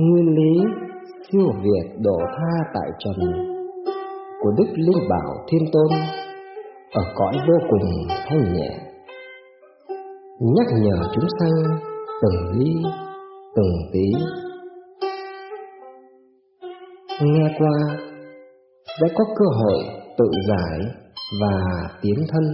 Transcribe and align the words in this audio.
nguyên 0.00 0.26
lý 0.36 0.62
siêu 1.32 1.52
việt 1.62 1.90
độ 1.98 2.18
tha 2.36 2.70
tại 2.74 2.90
trần 2.98 3.16
của 4.40 4.50
Đức 4.58 4.72
Linh 4.74 5.08
Bảo 5.08 5.34
Thiên 5.48 5.62
Tôn 5.72 5.98
ở 6.92 7.02
cõi 7.14 7.34
vô 7.48 7.54
cùng 7.70 8.08
thanh 8.28 8.54
nhẹ, 8.54 8.70
nhắc 10.40 10.66
nhở 10.82 11.08
chúng 11.14 11.28
sanh 11.40 11.78
từng 12.22 12.58
ly, 12.58 12.82
từng 13.56 13.72
tí. 13.92 14.06
Nghe 17.22 17.56
qua 17.58 17.98
đã 19.02 19.08
có 19.14 19.24
cơ 19.36 19.44
hội 19.54 19.84
tự 20.18 20.30
giải 20.48 20.78
và 21.40 21.60
tiến 22.02 22.14
thân 22.28 22.44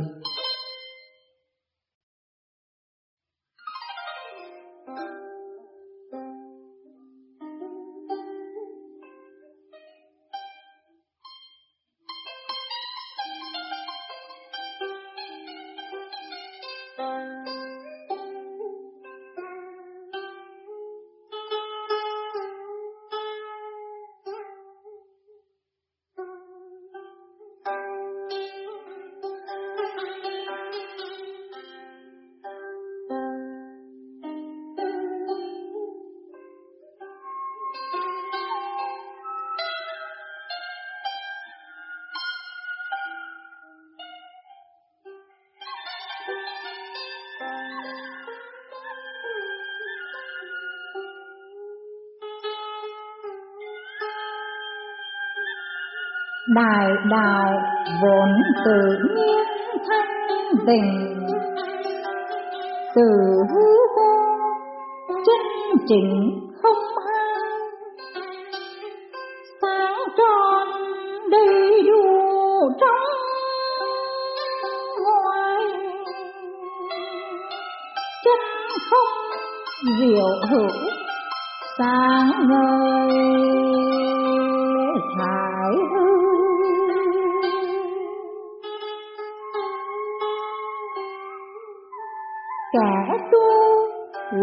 vốn 58.67 58.96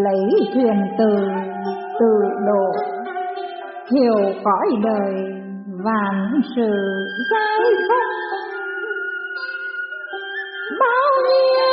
lấy 0.04 0.50
thuyền 0.54 0.82
từ 0.98 1.16
từ 2.00 2.08
độ. 2.48 2.72
Hiểu 3.92 4.34
cõi 4.44 4.68
đời 4.84 5.14
vạn 5.86 6.42
sự 6.56 6.72
giai 7.32 7.60
không 7.88 8.40
bao 10.80 11.12
nhiêu 11.30 11.73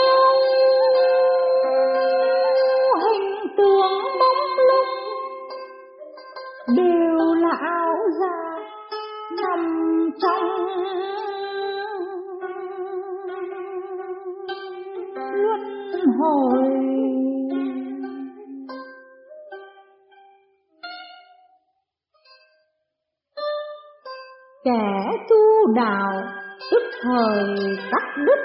đạo 25.80 26.22
tức 26.70 26.82
thời 27.02 27.44
cắt 27.90 28.22
đứt 28.26 28.40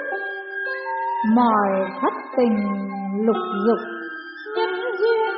mỏi 1.34 1.90
thất 2.02 2.12
tình 2.36 2.56
lục 3.26 3.36
dục. 3.66 3.78
Nhân 4.56 4.70
duyên. 4.98 5.34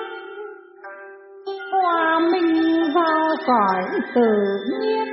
Hòa 1.72 2.20
mình 2.32 2.80
vào 2.94 3.34
cõi 3.46 3.84
tự 4.14 4.32
nhiên. 4.82 5.08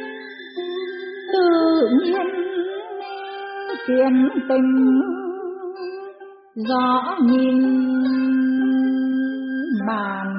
Tự 1.33 1.89
nhiên 2.03 2.27
kiến 3.87 4.29
tình. 4.49 5.01
Rõ 6.69 7.15
nhìn 7.21 7.63
bàn 9.87 10.34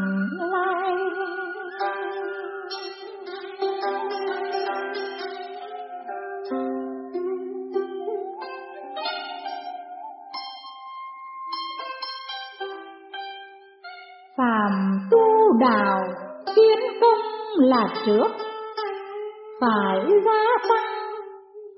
phải 19.87 20.01
gia 20.25 20.69
tăng 20.69 21.11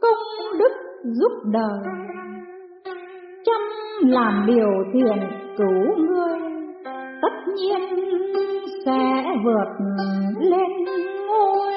công 0.01 0.59
đức 0.59 0.73
giúp 1.05 1.33
đời. 1.45 1.95
Chăm 3.45 3.61
làm 4.03 4.47
điều 4.47 4.71
thiện 4.93 5.31
cứu 5.57 5.97
người, 5.97 6.39
tất 7.23 7.53
nhiên 7.57 7.81
sẽ 8.85 9.25
vượt 9.45 9.87
lên 10.41 10.85
ngôi 11.27 11.73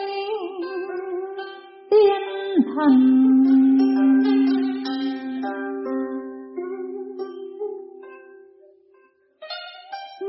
tiên 1.90 2.22
thần. 2.76 2.94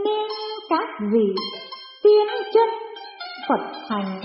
Nên 0.04 0.28
các 0.70 0.88
vị 1.12 1.34
tiên 2.02 2.26
chân 2.54 2.68
Phật 3.48 3.60
thành 3.88 4.20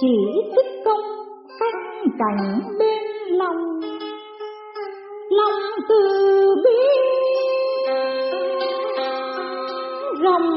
chỉ 0.00 0.16
tích 0.56 0.82
công 0.84 1.00
canh 1.60 2.08
cảnh 2.18 2.60
bên 2.78 3.02
lòng. 3.28 3.80
Lòng 5.30 5.60
từ 5.88 6.54
bi, 6.64 6.78
rồng 10.22 10.50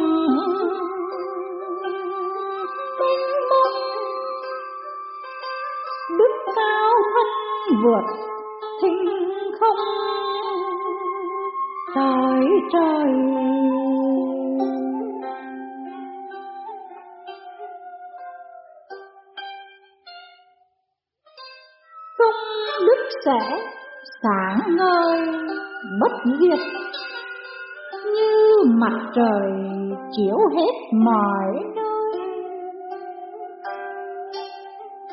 mênh 2.99 3.25
mông. 3.49 3.75
Đức 6.19 6.53
cao 6.55 6.93
thân 7.13 7.27
vượt 7.83 8.05
thinh 8.81 9.05
không, 9.59 9.77
trời 11.95 12.45
trời 12.73 13.13
sẽ 23.25 23.39
sáng 24.23 24.59
ngời 24.77 25.21
bất 25.99 26.11
diệt. 26.25 26.59
Như 28.05 28.63
mặt 28.65 29.11
trời 29.15 29.51
chiếu 30.11 30.37
hết 30.55 30.73
mọi 30.93 31.51
nơi. 31.75 32.21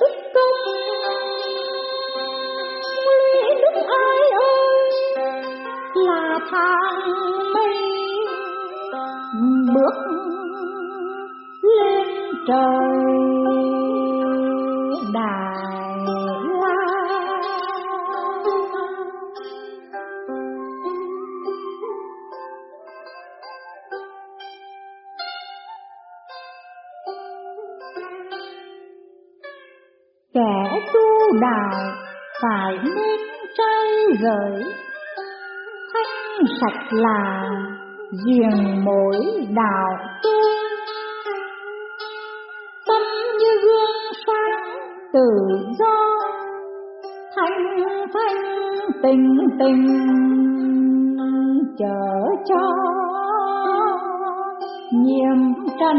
Tức 0.01 0.11
công 0.35 0.75
lý 3.07 3.55
đức 3.63 3.83
ai 3.89 4.31
ơi, 4.31 4.91
là 5.95 6.39
thang 6.51 7.11
mây 7.55 7.77
bước 9.75 9.95
lên 11.63 12.07
trời. 12.49 13.80
Phải 32.71 32.79
nên 32.85 33.21
trai 33.59 33.89
rời 34.23 34.63
thanh 35.93 36.47
sạch 36.61 36.93
là 36.93 37.51
giềng 38.27 38.85
mỗi 38.85 39.17
đạo 39.55 39.99
tu 40.23 40.31
tâm 42.87 43.03
như 43.39 43.49
gương 43.63 44.13
sáng 44.27 44.79
tự 45.13 45.31
do, 45.79 46.19
thanh 47.37 47.89
thanh 48.15 48.43
tình 49.03 49.39
tình 49.59 49.87
chờ 51.79 52.21
cho. 52.49 52.73
Nhiệm 54.93 55.55
trần 55.81 55.97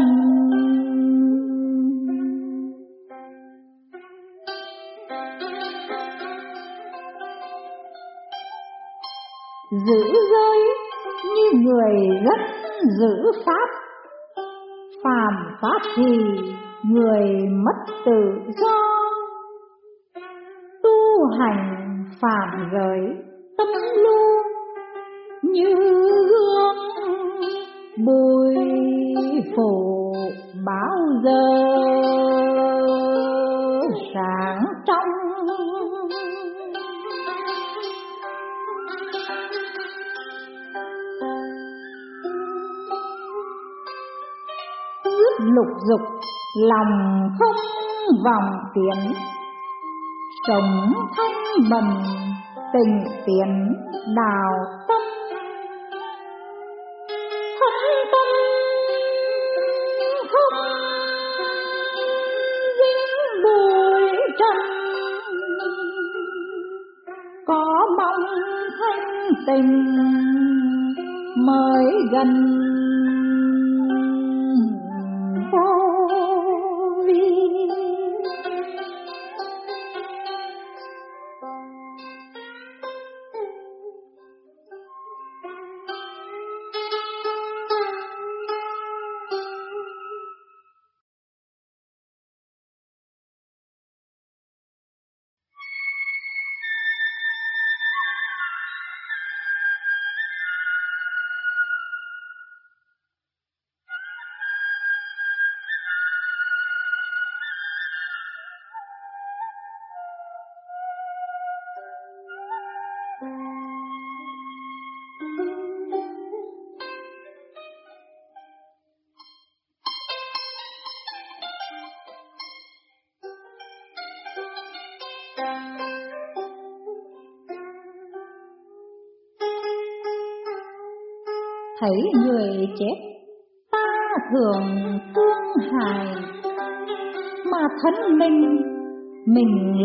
giữ 9.86 10.12
giới 10.30 10.58
như 11.34 11.60
người 11.60 11.94
rất 12.24 12.40
giữ 12.98 13.32
pháp. 13.46 13.68
Phàm 15.04 15.32
pháp 15.62 15.80
thì 15.96 16.16
người 16.90 17.48
mất 17.64 17.94
tự 18.06 18.22
do. 18.56 18.78
Tu 20.82 21.26
hành 21.40 22.04
phạm 22.20 22.70
giới 22.72 23.00
tâm 23.58 23.66
lưu 23.96 24.42
như 25.42 26.01
lục 45.38 45.68
dục, 45.88 46.00
lòng 46.56 47.28
không 47.38 47.56
vòng 48.24 48.50
tiến 48.74 49.12
sống 50.48 50.92
thanh 51.16 51.70
bần 51.70 51.84
tình 52.72 53.04
tiến 53.26 53.74
đào 54.16 54.52
tâm. 54.88 55.02
Thân 57.60 58.08
tâm, 58.12 58.28
không 60.32 60.62
dính 62.78 63.42
bụi 63.42 64.02
trần. 64.38 64.56
Có 67.46 67.88
mong 67.98 68.24
thanh 68.78 69.30
tình, 69.46 69.86
mới 71.36 71.84
gần 72.12 72.61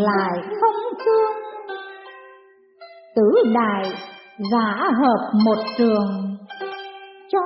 lại 0.08 0.38
không 0.60 0.98
thương. 1.04 1.32
Tứ 3.16 3.42
đại 3.54 3.92
giả 4.52 4.90
hợp 4.98 5.30
một 5.44 5.58
trường, 5.78 6.36
cho 7.32 7.40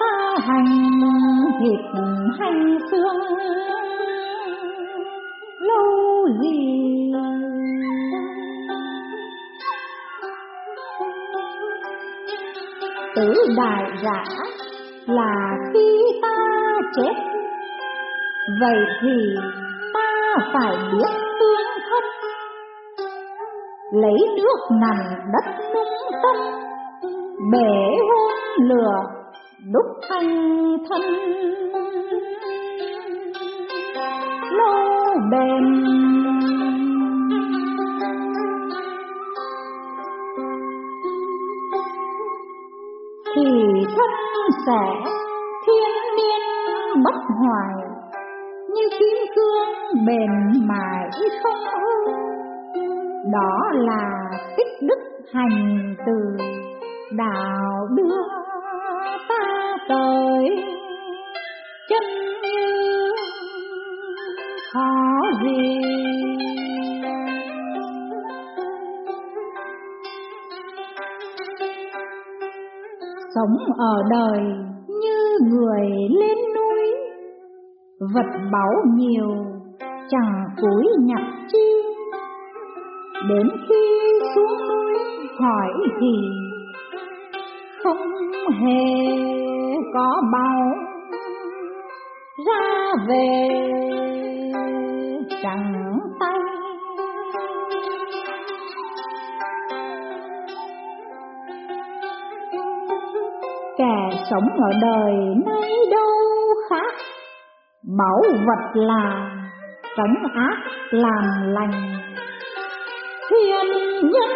ta 0.00 0.36
hành 0.46 0.90
thịt 1.60 1.80
hành 2.38 2.78
xương. 2.90 3.38
Lâu 5.60 6.28
gì 6.42 6.72
tứ 13.16 13.34
đại 13.56 13.84
giả 14.02 14.24
là 15.06 15.56
khi 15.72 16.20
ta 16.22 16.36
chết, 16.96 17.12
vậy 18.60 18.78
thì 19.02 19.34
ta 19.94 20.36
phải 20.52 20.76
biết 20.92 21.21
lấy 23.92 24.18
nước 24.36 24.76
nằm 24.80 24.96
đất 25.32 25.64
nung 25.74 26.20
tâm, 26.22 26.36
bể 27.52 27.96
hôn 28.10 28.66
lửa 28.68 29.00
đúc 29.72 29.86
thành 30.08 30.76
thân. 30.88 31.02
Lâu 34.50 35.14
bền, 35.30 35.64
thì 43.36 43.44
thân 43.96 44.10
sẽ 44.66 45.10
thiên 45.66 45.92
niên 46.16 46.40
bất 47.04 47.20
hoại 47.40 47.88
như 48.74 48.82
kim 48.98 49.18
cương 49.36 50.04
bền 50.06 50.30
mãi 50.68 51.10
không 51.42 51.58
hư 51.82 52.31
đó 53.30 53.58
là 53.72 54.30
tích 54.56 54.88
đức 54.88 55.24
hành 55.32 55.94
từ 56.06 56.44
đạo 57.16 57.88
đưa 57.96 58.22
ta 59.28 59.76
tới. 59.88 60.48
Chân 61.88 62.02
như 62.42 63.12
khó 64.72 65.20
gì. 65.44 65.80
Sống 73.34 73.56
ở 73.78 74.02
đời 74.10 74.40
như 74.88 75.38
người 75.50 75.88
lên 76.20 76.38
núi, 76.54 76.94
vật 78.14 78.40
báu 78.52 78.84
nhiều 78.94 79.34
chẳng 80.08 80.44
cúi 80.60 80.86
nhặt 80.98 81.22
chi 81.52 81.81
đến 83.28 83.48
khi 83.68 83.84
xuống 84.34 84.68
núi, 84.68 84.94
hỏi 85.40 85.72
thì 86.00 86.12
không 87.82 87.98
hề 88.60 88.84
có 89.94 90.22
bao. 90.32 90.74
Ra 92.46 92.92
về, 93.08 93.48
chẳng 95.42 95.98
tay. 96.20 96.38
Kẻ 103.78 104.10
sống 104.30 104.48
ở 104.58 104.70
đời 104.82 105.14
nơi 105.46 105.70
đâu 105.90 106.14
khác? 106.70 106.94
Bảo 107.98 108.22
vật 108.46 108.70
là 108.74 109.30
tránh 109.96 110.14
ác 110.34 110.56
làm 110.90 111.24
lành 111.42 112.02
hiền 113.32 113.68
nhân 114.02 114.30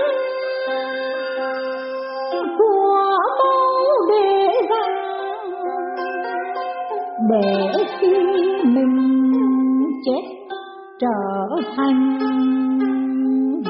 của 2.59 3.09
mẫu 3.39 4.07
để 4.09 4.51
rằng, 4.71 4.97
để 7.31 7.85
khi 8.01 8.17
mình 8.65 8.97
chết 10.05 10.23
trở 11.01 11.49
thành 11.77 12.19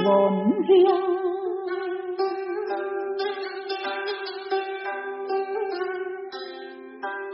vốn 0.05 0.33
riêng. 0.69 1.17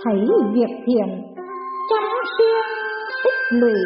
Thấy 0.04 0.26
việc 0.54 0.70
thiện 0.86 1.22
chăm 1.90 2.04
siêng 2.38 2.68
tích 3.24 3.58
lũy, 3.60 3.80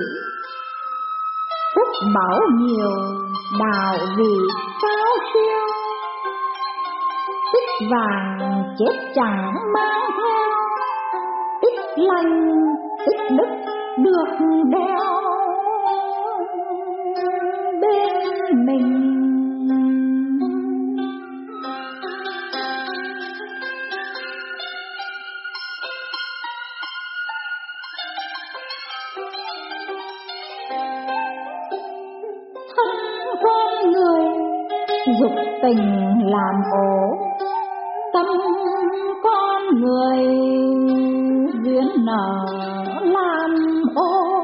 phúc 1.74 1.88
bảo 2.14 2.40
nhiều 2.58 2.90
đạo 3.52 3.98
vị 4.16 4.34
cao 4.82 5.16
siêu 5.34 5.66
tích 7.52 7.88
vàng 7.90 8.38
chết 8.78 9.12
chẳng 9.14 9.54
mang 9.74 10.10
theo 10.16 10.50
tích 11.62 12.04
lành 12.04 12.56
tích 13.06 13.36
đức 13.38 13.72
được 13.98 14.46
đeo. 14.64 15.15
Tình 35.62 36.18
làm 36.24 36.54
ổ. 36.72 37.16
Tâm 38.12 38.26
con 39.22 39.62
người 39.80 40.24
duyên 41.64 41.88
nở 42.06 42.44
làm 43.02 43.82
ô 43.94 44.36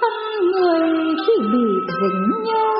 thân 0.00 0.50
người 0.52 0.80
khi 1.26 1.32
bị 1.52 1.92
dính 2.00 2.44
nhau, 2.44 2.74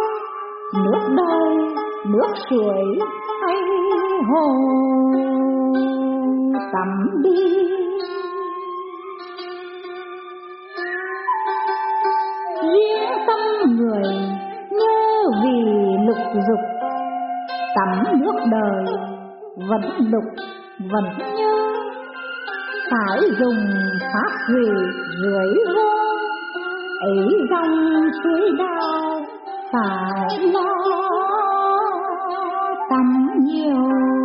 nước 0.74 1.08
đời 1.16 1.68
nước 2.06 2.32
suối, 2.50 2.98
hay 3.42 3.56
hồ. 4.28 4.46
Tắm 6.72 7.22
đi 7.22 7.77
tắm 17.88 18.20
nước 18.20 18.36
đời, 18.50 18.84
vẫn 19.68 19.82
lục 20.12 20.24
vẫn 20.92 21.04
nhớ. 21.36 21.56
Phải 22.90 23.20
dùng 23.38 23.56
pháp 24.12 24.30
thủy 24.48 24.66
rưỡi 25.22 25.54
vô, 25.76 25.90
ấy 27.00 27.28
dòng 27.50 28.02
suối 28.22 28.50
đau 28.58 29.20
phải 29.72 30.38
lo. 30.38 30.74
Tắm 32.90 33.28
nhiều 33.44 34.17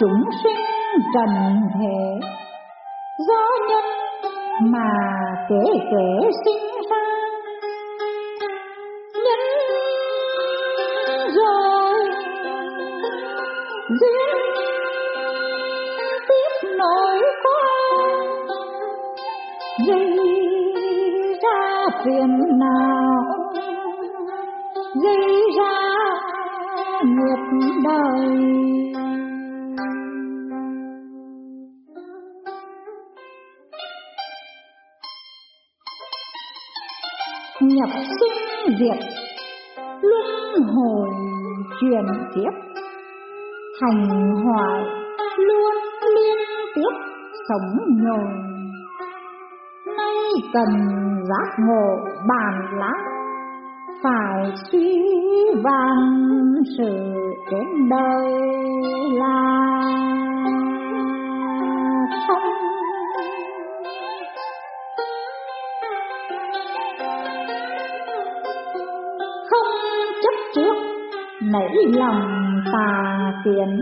chúng 0.00 0.24
sinh 0.42 0.64
trần 1.14 1.60
thế 1.74 2.28
do 3.28 3.42
nhân 3.68 3.84
mà 4.60 4.90
kể 5.48 5.78
kể 5.90 6.30
sinh 6.44 6.66
ra. 6.90 7.06
Nhân 9.14 9.40
rồi 11.34 11.94
duyên 14.00 14.36
tiếp 16.28 16.68
nối 16.78 17.20
con 17.44 18.26
gây 19.88 20.16
ra 21.42 21.86
phiền 22.04 22.58
nào? 22.58 23.24
Gây 25.04 25.40
ra 25.58 25.96
nghiệp 27.02 27.68
đời? 27.84 28.75
Diệt. 38.80 38.98
Luân 40.02 40.62
hồi 40.62 41.08
truyền 41.80 42.04
tiếp. 42.34 42.50
Thành 43.80 44.34
hoại 44.44 44.84
luôn 45.38 45.74
liên 46.14 46.38
tiếp 46.74 46.90
sống 47.48 47.86
nhồi 48.02 48.46
nay 49.96 50.42
cần 50.52 50.68
giác 51.28 51.56
ngộ 51.58 51.96
bàn 52.28 52.78
lắng 52.78 53.04
phải 54.02 54.52
suy 54.72 55.02
vàng 55.64 56.54
sự 56.78 56.96
trên 57.50 57.88
đời. 57.88 58.55
Lòng 71.84 72.60
tà 72.72 73.32
kiến 73.44 73.80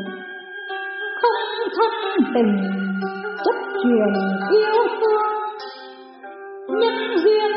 không 1.22 1.68
thân 1.76 2.24
tình 2.34 2.56
chất 3.44 3.54
truyền 3.82 4.12
yêu 4.50 4.86
thương, 5.00 5.32
nhân 6.80 6.94
duyên 7.24 7.52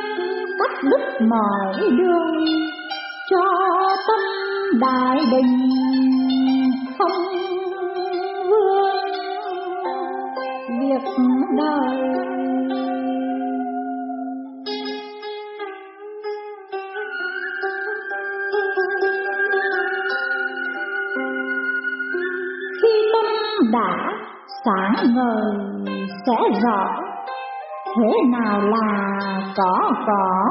cắt 0.59 0.83
đứt 0.83 1.27
mọi 1.29 1.89
đường 1.97 2.45
cho 3.29 3.43
tâm 4.07 4.19
đại 4.81 5.17
đình 5.31 5.86
nào 28.31 28.61
là 28.61 29.41
cỏ 29.57 29.91
cỏ 30.07 30.47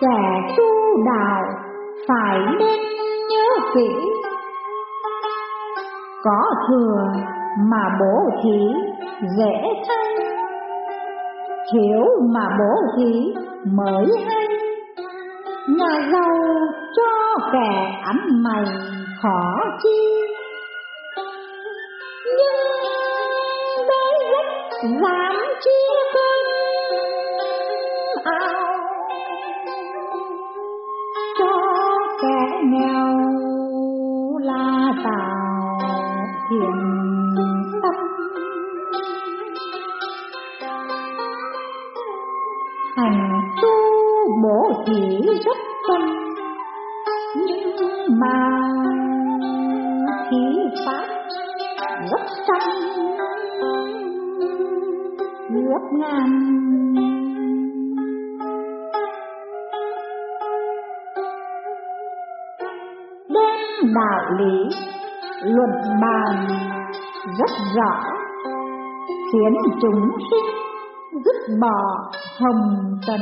kẻ 0.00 0.54
tu 0.56 0.64
đạo 1.06 1.42
phải 2.08 2.38
nên 2.58 2.80
nhớ 3.30 3.48
kỹ. 3.74 3.88
Có 6.24 6.42
thừa 6.68 7.22
mà 7.70 7.88
bố 8.00 8.30
thí, 8.42 8.60
dễ 9.38 9.62
thay. 9.88 10.14
Thiếu 11.72 12.04
mà 12.34 12.48
bố 12.58 12.74
thí, 12.96 13.34
mới 13.64 14.06
hay. 14.26 14.46
Nhà 15.68 16.10
giàu 16.12 16.34
cho 16.96 17.38
kẻ 17.52 18.00
ăn 18.04 18.42
mày, 18.42 18.64
khó 19.22 19.56
chi. 19.82 20.22
Nhưng 22.26 22.86
đôi 23.88 24.14
rất 24.30 24.88
dài. 25.02 25.25
Bàn 66.02 66.46
rất 67.38 67.50
rõ 67.76 68.02
khiến 69.32 69.54
chúng 69.82 70.18
sinh 70.30 70.54
dứt 71.24 71.58
bỏ 71.60 72.10
hồng 72.40 72.62
trần 73.06 73.20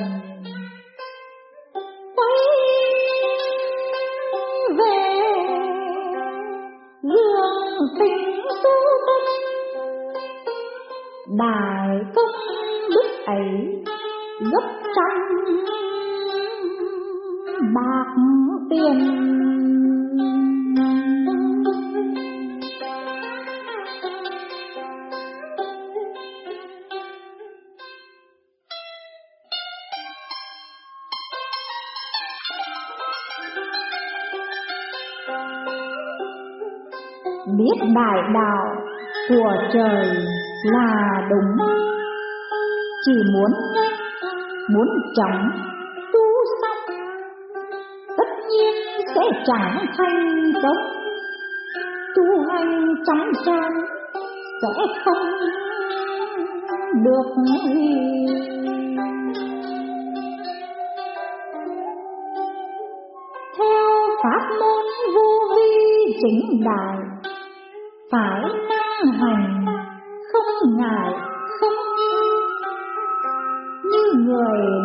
trời 39.74 40.06
là 40.64 41.20
đúng 41.30 41.66
chỉ 43.06 43.12
muốn 43.32 43.50
nhanh 43.74 43.92
muốn 44.74 44.88
chóng 45.16 45.50
tu 46.12 46.20
xong 46.62 46.96
tất 48.16 48.28
nhiên 48.50 48.74
sẽ 49.14 49.22
chẳng 49.46 49.86
thành 49.96 50.52
công. 50.62 51.04
Tu 52.16 52.24
hành 52.48 52.94
trong 53.06 53.32
chan 53.44 53.72
sẽ 54.62 54.84
không 55.04 55.30
được 57.04 57.34
gì 57.36 57.94
theo 63.58 63.90
pháp 64.22 64.48
môn 64.60 65.14
vô 65.14 65.54
vi 65.56 66.14
chính 66.22 66.64
đại, 66.64 66.96
phải 68.10 68.42
năng 68.68 69.12
hành 69.12 69.63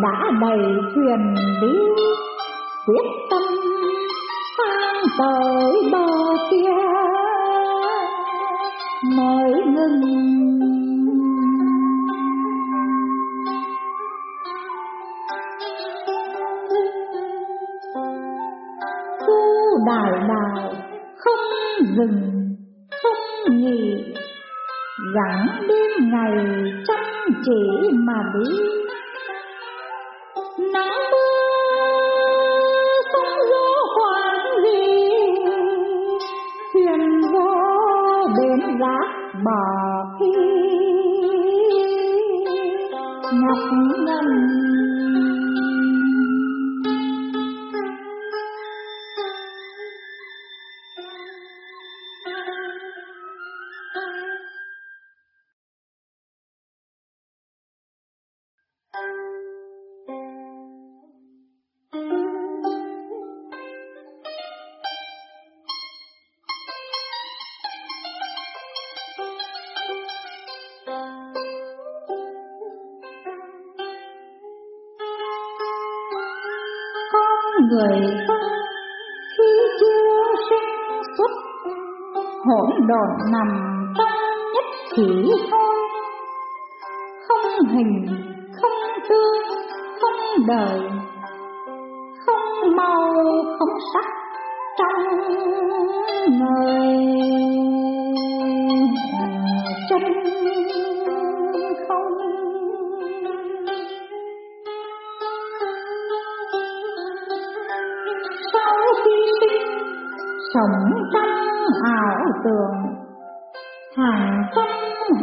đã 0.04 0.32
đầy 0.42 0.60
thuyền 0.96 1.36
đi. 1.62 1.80
Quyết 2.88 3.06
tâm 3.30 3.42
sang 4.58 5.04
tới 5.20 5.90
bờ 5.92 6.08
kia. 6.52 6.70
Mới 9.18 9.52
ngừng. 9.66 10.02
Tu 19.28 19.36
đại 19.88 20.12
đạo 20.30 20.74
không 21.18 21.86
dừng, 21.98 22.22
không 23.04 23.58
nghỉ. 23.58 24.04
Gắng 25.16 25.48
đêm 25.68 26.10
ngày 26.12 26.46
chăm 26.88 27.00
chỉ 27.46 27.90
mà 27.92 28.24
đi. 28.34 28.79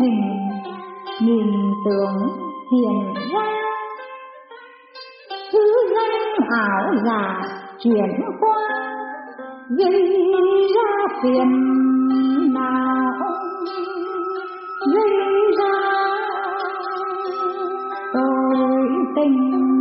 Hình, 0.00 0.20
nhìn 1.20 1.72
tưởng 1.84 2.16
hiện 2.72 3.14
ra 3.32 3.56
thứ 5.52 5.72
danh 5.94 6.48
ảo 6.50 6.94
giả 7.04 7.42
chuyển 7.82 8.20
qua 8.40 8.86
gây 9.68 10.10
ra 10.74 11.06
phiền 11.22 11.48
não 12.54 13.12
gây 14.94 15.10
ra 15.58 15.72
tội 18.12 18.88
tình 19.16 19.75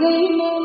gây 0.00 0.28
nên. 0.28 0.62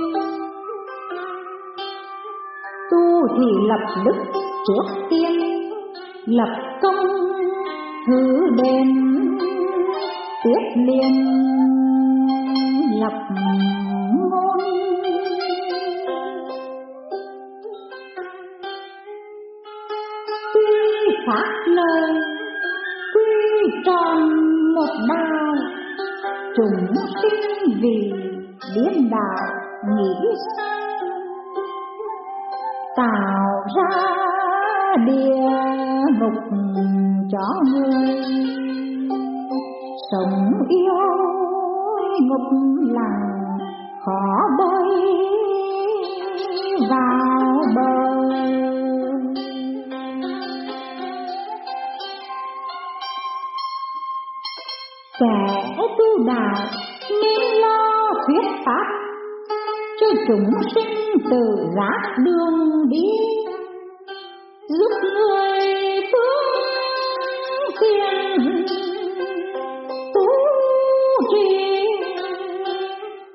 Tu 2.92 3.28
thì 3.38 3.48
lập 3.68 4.04
đức 4.06 4.42
trước 4.68 5.08
tiên 5.10 5.40
lập 6.26 6.80
công 6.82 7.08
thứ 8.08 8.40
đền 8.64 9.03
kẻ 55.24 55.76
tu 55.78 56.24
đạo 56.28 56.66
nên 57.10 57.62
lo 57.62 57.78
thuyết 58.28 58.46
pháp. 58.66 58.86
Cho 60.00 60.08
chúng 60.28 60.52
sinh 60.76 61.14
từ 61.32 61.42
giác 61.76 62.16
đường 62.26 62.90
đi, 62.90 63.08
giúp 64.70 64.92
người 65.02 65.62
phương 66.12 66.64
tiện 67.82 68.66
tu 70.14 70.28
trì, 71.32 71.86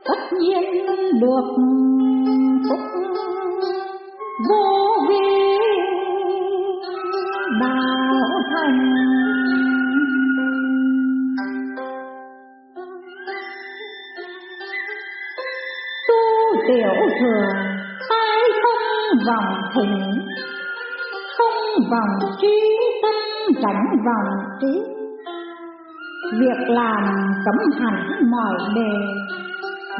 tất 0.05 0.38
nhiên 0.40 0.87
được 1.20 1.55
thịnh 19.74 20.26
không 21.37 21.88
vòng 21.90 22.31
trí 22.40 22.61
tâm 23.02 23.14
cảnh 23.62 23.85
vòng 24.07 24.59
trí 24.61 24.81
việc 26.33 26.68
làm 26.68 27.02
cấm 27.44 27.54
hẳn 27.81 28.31
mọi 28.31 28.59
đề 28.74 28.92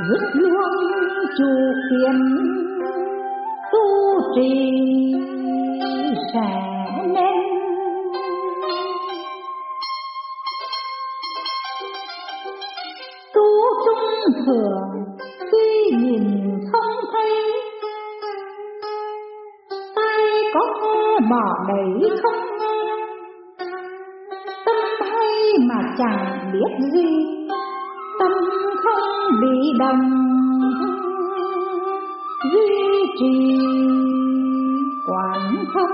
dứt 0.09 0.23
luôn 0.35 0.73
chủ 1.39 1.73
kiến 1.91 2.37
tu 3.73 4.21
trì 4.35 4.79
sẽ 6.33 6.51
nên. 7.07 7.35
Tu 13.35 13.45
trung 13.85 14.45
thừa 14.47 14.88
đấy 21.69 22.11
không 22.23 22.59
nghe 22.59 22.97
tâm 24.67 24.77
hay 25.01 25.53
mà 25.69 25.95
chẳng 25.99 26.51
biết 26.53 26.89
gì, 26.93 27.27
tâm 28.19 28.33
không 28.83 29.41
bị 29.41 29.73
động 29.79 30.11
duy 32.53 33.03
trì 33.19 33.59
quán 35.07 35.65
không. 35.75 35.91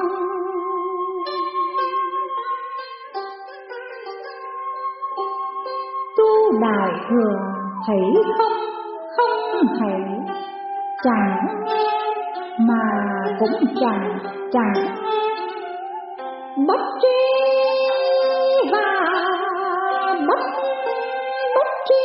tu 6.16 6.60
đại 6.60 6.90
thừa 7.08 7.38
thấy 7.86 8.22
không 8.38 8.52
không 9.16 9.66
thấy, 9.78 10.00
chẳng 11.02 11.36
nghe 11.66 12.14
mà 12.58 12.90
cũng 13.40 13.64
chẳng 13.80 14.18
chẳng 14.52 15.03
bất 16.74 16.86
tri 17.02 17.08
và 18.72 18.90
bất 20.28 20.44
bất 21.54 21.68
tri 21.88 22.04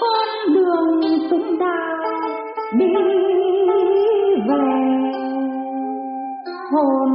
con 0.00 0.54
đường 0.54 1.00
chúng 1.30 1.58
ta 1.60 1.76
đi 2.78 2.94
về 4.48 4.70
hồn 6.72 7.08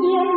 nhiên. 0.00 0.28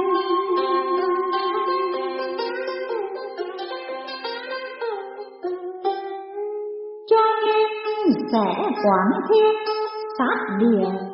Cho 7.09 7.23
nên 7.45 7.67
sẽ 8.31 8.53
quán 8.83 9.21
thiết 9.29 9.53
sát 10.17 10.57
địa. 10.59 11.08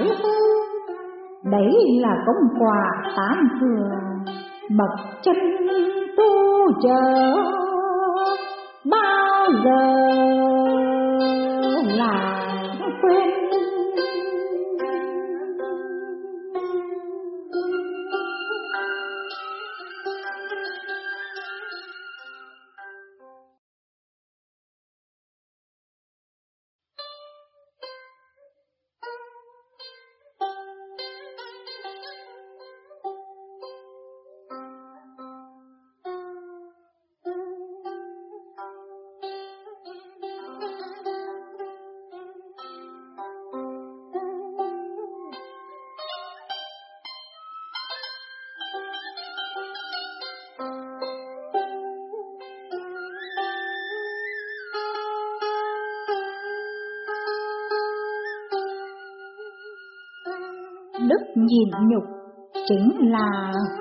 Thái 0.00 0.08
hư 0.22 1.50
đấy 1.50 1.72
là 2.00 2.16
công 2.26 2.60
quả 2.60 3.12
tám 3.16 3.48
thừa 3.60 3.90
bậc 4.78 4.90
chân 5.22 5.36
tu 6.16 6.72
chờ. 6.82 7.34
Bao 8.90 9.46
giờ 9.64 10.49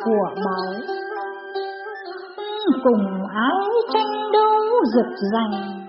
của 0.05 0.41
báu 0.45 0.95
cùng 2.83 3.27
áo 3.35 3.71
tranh 3.93 4.31
đấu 4.33 4.61
rực 4.93 5.29
rành. 5.33 5.79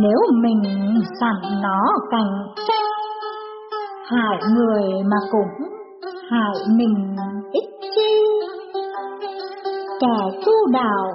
Nếu 0.00 0.18
mình 0.42 0.62
sẵn 1.20 1.62
nó 1.62 1.80
cạnh 2.10 2.54
tranh, 2.68 2.86
hại 4.06 4.38
người 4.54 4.82
mà 5.10 5.16
cũng 5.30 5.68
hại 6.30 6.56
mình 6.76 7.16
ích 7.52 7.90
chi. 7.96 8.14
Kẻ 10.00 10.40
tu 10.46 10.52
đạo 10.72 11.06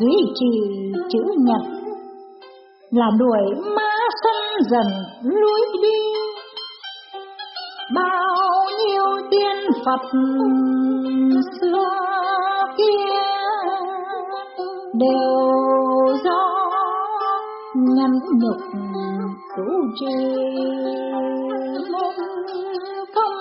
duy 0.00 0.32
trì 0.34 0.60
chữ 1.08 1.20
nhật 1.38 1.62
là 2.90 3.10
đuổi 3.18 3.72
ma 3.76 3.94
sân 4.24 4.68
dần 4.70 4.86
lối 5.22 5.60
đi. 5.82 6.05
Phật 9.86 10.00
xưa 11.60 11.84
kia 12.76 13.14
đều 14.94 16.16
do 16.24 16.40
nhằm 17.74 18.10
nhục 18.40 18.56
cứu 19.56 19.80
con 23.14 23.32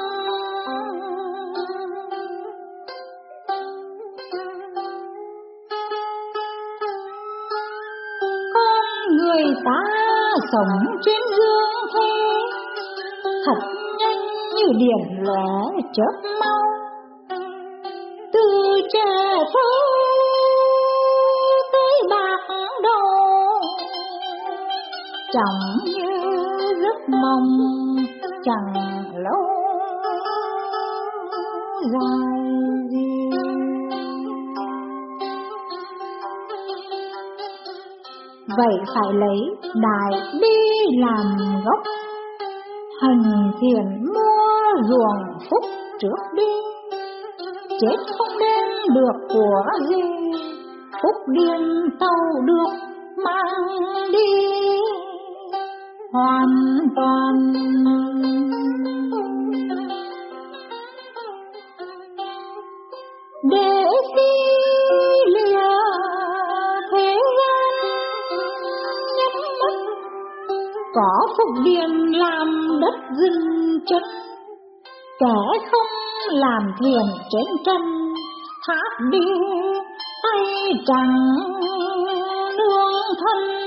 người 9.18 9.44
ta 9.66 9.82
sống 10.52 10.96
trên 11.06 11.22
dương 11.38 11.90
thế, 11.94 12.10
thật 13.46 13.60
nhanh 14.00 14.20
như 14.56 14.66
điểm 14.78 15.24
lẻ 15.24 15.82
chớp. 15.94 16.35
Chẳng 25.36 25.86
như 25.86 26.06
giấc 26.82 27.10
mộng, 27.10 27.48
chẳng 28.44 28.74
lâu 29.24 29.44
dài 31.94 32.40
gì. 32.92 33.30
Vậy 38.58 38.76
phải 38.96 39.14
lấy 39.14 39.40
đại 39.76 40.22
bi 40.42 40.58
làm 41.00 41.26
gốc 41.66 41.84
hành 43.02 43.52
thiện 43.62 44.14
mua 44.14 44.82
ruộng 44.90 45.40
phúc 45.50 45.64
trước 46.00 46.20
đi. 46.36 46.44
Chết 47.82 47.98
không 48.18 48.40
đem 48.40 48.70
được 48.96 49.28
của 49.34 49.64
gì, 49.90 50.02
phúc 50.92 51.16
điên 51.28 51.90
tàu 52.00 52.42
được 52.46 52.96
mang 53.26 53.82
đi 54.12 54.56
hoàn 56.16 56.50
toàn. 56.96 57.34
Để 63.52 63.86
phi 64.16 64.32
lìa 65.34 65.70
thế 66.92 67.18
gian, 67.38 67.74
nhắm 69.18 69.34
mắt, 69.62 69.78
có 70.96 71.28
phúc 71.38 71.50
điền 71.64 71.92
làm 72.12 72.80
đất 72.82 72.96
rừng 73.20 73.80
chân. 73.88 74.04
Kẻ 75.20 75.60
không 75.72 75.92
làm 76.32 76.62
thiền 76.82 77.06
trên 77.32 77.58
chân 77.66 77.82
thác 78.68 79.06
đi 79.12 79.28
tay 80.24 80.44
chẳng 80.88 81.16
nương 82.58 82.94
thân 83.20 83.65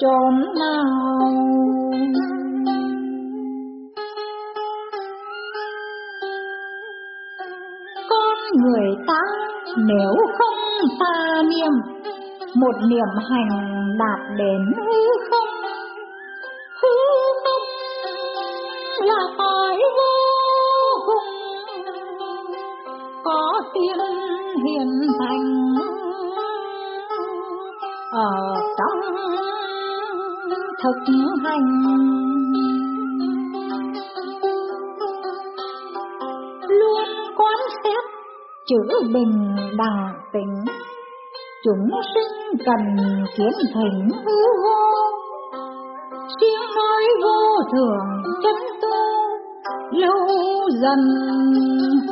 trốn 0.00 0.54
nào. 0.58 1.30
Con 8.08 8.38
người 8.62 8.96
ta 9.06 9.20
nếu 9.76 10.14
không 10.38 10.88
ta 11.00 11.42
niệm, 11.42 11.72
một 12.54 12.74
niệm 12.88 13.08
hành 13.30 13.48
đạt 13.98 14.38
đến 14.38 14.60
hư 14.76 15.19
thực 30.82 31.14
hành 31.44 31.68
luôn 36.68 37.04
quán 37.36 37.58
xét 37.84 38.04
chữ 38.66 39.08
bình 39.14 39.56
đẳng 39.78 40.12
tính 40.32 40.54
chúng 41.64 41.90
sinh 42.14 42.58
cần 42.66 42.96
kiến 43.36 43.52
thỉnh 43.74 44.08
hư 44.24 44.42
vô. 44.64 44.80
Tiếng 46.40 46.74
nói 46.76 47.02
vô 47.22 47.62
thường 47.72 48.34
chân 48.42 48.56
tu 48.82 48.96
lâu 49.92 50.28
dần 50.82 50.98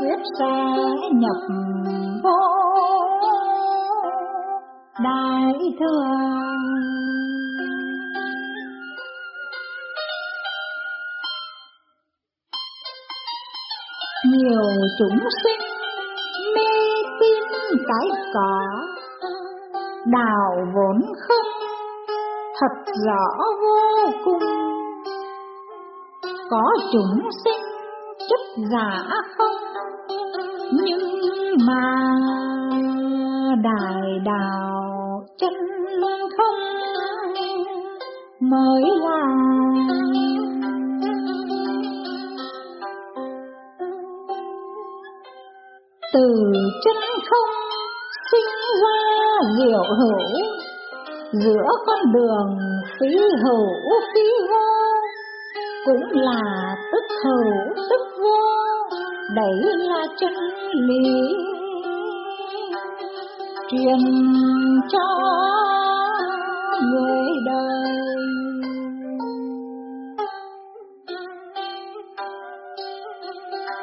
quyết 0.00 0.18
sẽ 0.38 0.74
nhập 1.12 1.36
vô. 2.22 2.40
Đại 5.04 5.54
thừa 5.80 6.38
nhiều 14.48 14.88
chúng 14.98 15.18
sinh, 15.44 15.60
mê 16.54 16.70
tin 17.20 17.42
cái 17.88 18.08
có 18.34 18.64
đào 20.06 20.66
vốn 20.74 21.12
không, 21.28 21.46
thật 22.60 22.92
rõ 23.06 23.44
vô 23.62 24.10
cùng. 24.24 24.42
Có 26.50 26.72
chúng 26.92 27.30
sinh 27.44 27.62
chất 28.18 28.40
giả 28.72 29.04
không, 29.36 29.56
nhưng 30.72 31.08
mà 31.66 32.14
đại 33.62 34.02
đạo 34.24 35.22
chân 35.38 35.54
không, 36.36 36.60
mới 38.40 38.82
là 39.00 39.24
từ 46.18 46.52
chân 46.84 46.96
không 47.30 47.54
sinh 48.30 48.50
ra 48.82 49.38
diệu 49.58 49.84
hữu, 49.98 50.46
giữa 51.32 51.68
con 51.86 51.98
đường 52.14 52.58
phí 53.00 53.18
hữu 53.44 54.00
phí 54.14 54.22
vô, 54.50 54.94
cũng 55.84 56.02
là 56.12 56.76
tức 56.92 57.04
hữu 57.24 57.74
tức 57.90 58.22
vô, 58.22 58.36
đấy 59.34 59.76
là 59.76 60.06
chân 60.20 60.32
lý. 60.88 61.34
Truyền 63.70 63.98
cho 64.92 65.08
người 66.92 67.26
đời. 67.46 67.88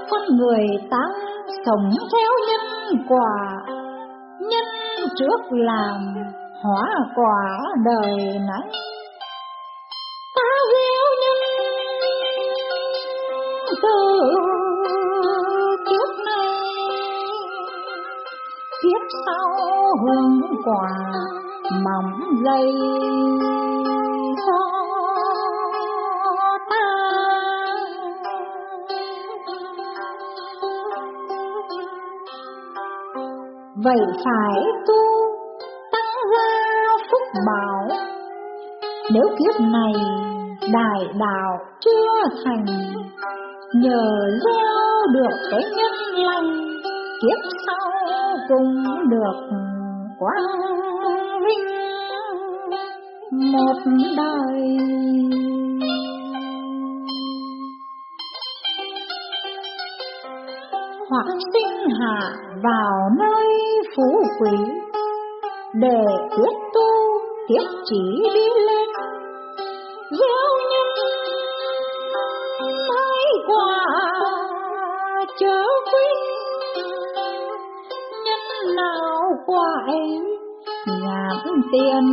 Con 0.10 0.22
người 0.38 0.66
tám 0.90 1.25
sống 1.66 1.90
theo 2.12 2.32
nhân 2.48 3.06
quả, 3.10 3.62
nhân 4.40 4.66
trước 5.18 5.42
làm 5.52 6.16
hóa 6.64 6.88
quả 7.16 7.58
đời 7.86 8.40
này 8.48 8.72
ta 10.36 10.50
gieo 10.72 11.06
nhân 11.22 11.40
từ 13.84 14.30
trước 15.90 16.24
nay, 16.26 16.48
kiếp 18.84 19.02
sau 19.26 19.50
hương 20.02 20.42
quả 20.66 20.90
mỏng 21.72 22.12
dây 22.46 22.74
vậy 33.86 33.98
phải 34.26 34.64
tu 34.88 35.02
tăng 35.92 36.32
ra 36.32 36.88
phúc 37.12 37.22
bảo. 37.48 37.98
Nếu 39.14 39.24
kiếp 39.40 39.62
này 39.62 39.94
đại 40.74 41.08
đạo 41.20 41.58
chưa 41.80 42.40
thành, 42.46 42.66
nhờ 43.74 44.30
gieo 44.46 45.08
được 45.14 45.38
cái 45.52 45.62
nhân 45.78 46.26
lành, 46.26 46.80
kiếp 47.22 47.52
sau 47.68 47.92
cũng 48.50 48.84
được 49.10 49.50
quang 50.20 50.62
vinh 51.48 51.68
một 53.52 53.80
đời. 54.18 54.78
Hoặc 61.16 61.28
sinh 61.54 61.90
hạ 62.00 62.32
vào 62.64 63.10
nơi 63.20 63.48
phú 63.96 64.24
quý. 64.40 64.58
Để 65.74 66.06
quyết 66.36 66.56
tu 66.74 67.20
tiếp 67.48 67.68
chỉ 67.86 68.02
đi 68.34 68.48
lên. 68.68 68.90
Gieo 70.12 70.52
nhân 70.72 70.88
mãi 72.90 73.26
quả 73.48 73.86
chớ 75.40 75.64
quên. 75.92 76.18
Nhân 78.26 78.76
nào 78.76 79.20
quả 79.46 79.84
ấy 79.88 80.20
nhãn 80.88 81.62
tiền 81.72 82.06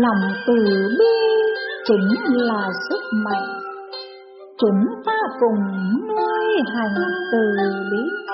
lòng 0.00 0.32
từ 0.46 0.54
bi 0.98 1.14
chính 1.84 2.34
là 2.34 2.70
sức 2.88 3.00
mạnh. 3.24 3.60
Chúng 4.58 5.02
ta 5.06 5.18
cùng 5.40 5.60
nuôi 6.08 6.62
hành 6.74 6.96
từ 7.32 7.38
bi. 7.90 8.32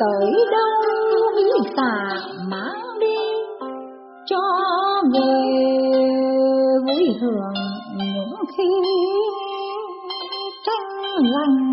Tới 0.00 0.32
đâu 0.50 0.70
ý 1.36 1.50
xả 1.76 2.16
mang 2.50 2.98
đi, 3.00 3.16
cho 4.26 4.40
người 5.12 5.42
vui 6.86 7.16
hưởng 7.20 7.54
những 7.96 8.34
khi 8.56 8.70
tranh 10.66 11.16
lành 11.18 11.72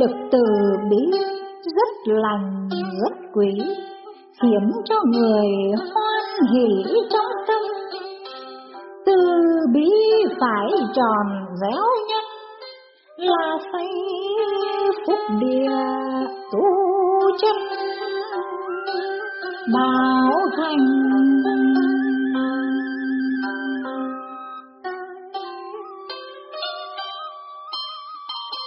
lực 0.00 0.10
từ 0.32 0.42
bi 0.90 1.35
rất 1.76 2.14
lành, 2.14 2.68
rất 2.72 3.16
quý 3.34 3.50
khiến 4.42 4.70
cho 4.84 4.94
người 5.12 5.46
hoan 5.94 6.50
hỷ 6.52 6.68
trong 7.10 7.32
tâm. 7.48 7.62
Từ 9.06 9.16
bi 9.74 9.90
phải 10.40 10.70
tròn 10.94 11.26
réo 11.60 11.86
nhất 12.08 12.24
là 13.16 13.58
xây 13.72 13.88
phúc 15.06 15.18
địa 15.40 15.70
tu 16.52 16.62
chân. 17.42 17.56
Bảo 19.74 20.32
thành 20.56 20.86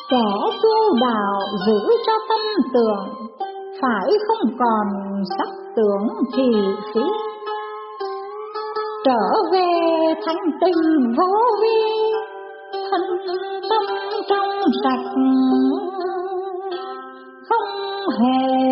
kẻ 0.10 0.49
tu 0.64 0.96
đạo 1.02 1.40
giữ 1.68 1.80
cho 2.06 2.14
tâm 2.30 2.42
tưởng, 2.74 3.30
phải 3.82 4.12
không 4.28 4.52
còn 4.60 4.88
sắc 5.38 5.48
tưởng 5.76 6.08
thị 6.38 6.52
phí 6.94 7.02
trở 9.06 9.52
về 9.52 9.68
thanh 10.26 10.52
tịnh 10.62 11.14
vô 11.18 11.34
vi, 11.62 11.82
thân 12.92 13.02
tâm 13.70 13.84
trong 14.30 14.50
sạch, 14.84 15.14
không 17.50 18.10
hề 18.20 18.70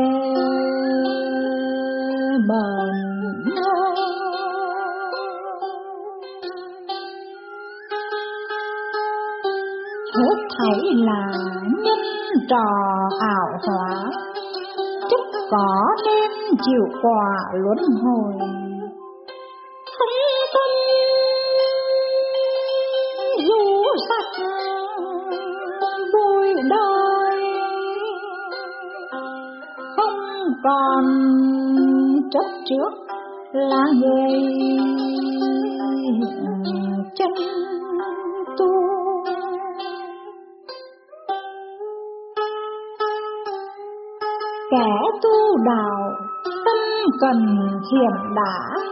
bờn 2.47 3.07
hết 10.15 10.37
thảy 10.57 10.79
là 10.95 11.46
trò 12.49 12.65
ảo 13.19 13.59
hóa. 13.67 14.11
Chúc 15.09 15.25
có 15.51 15.95
nên 16.05 16.57
chịu 16.65 16.99
quả 17.01 17.37
luân 17.53 17.77
hồi. 18.03 18.33
Thân 19.99 20.09
tâm 20.53 20.69
du 23.47 23.83
sạch 24.09 24.43
vui 26.13 26.53
đời 26.69 27.43
không 29.95 30.19
còn 30.63 31.05
chấp 32.31 32.47
trước 32.69 32.91
là 33.53 33.83
người. 34.01 35.16
Kẻ 44.71 44.89
tu 45.23 45.57
đạo, 45.65 46.11
tâm 46.43 46.77
cần 47.21 47.57
thiền 47.91 48.35
đã. 48.35 48.83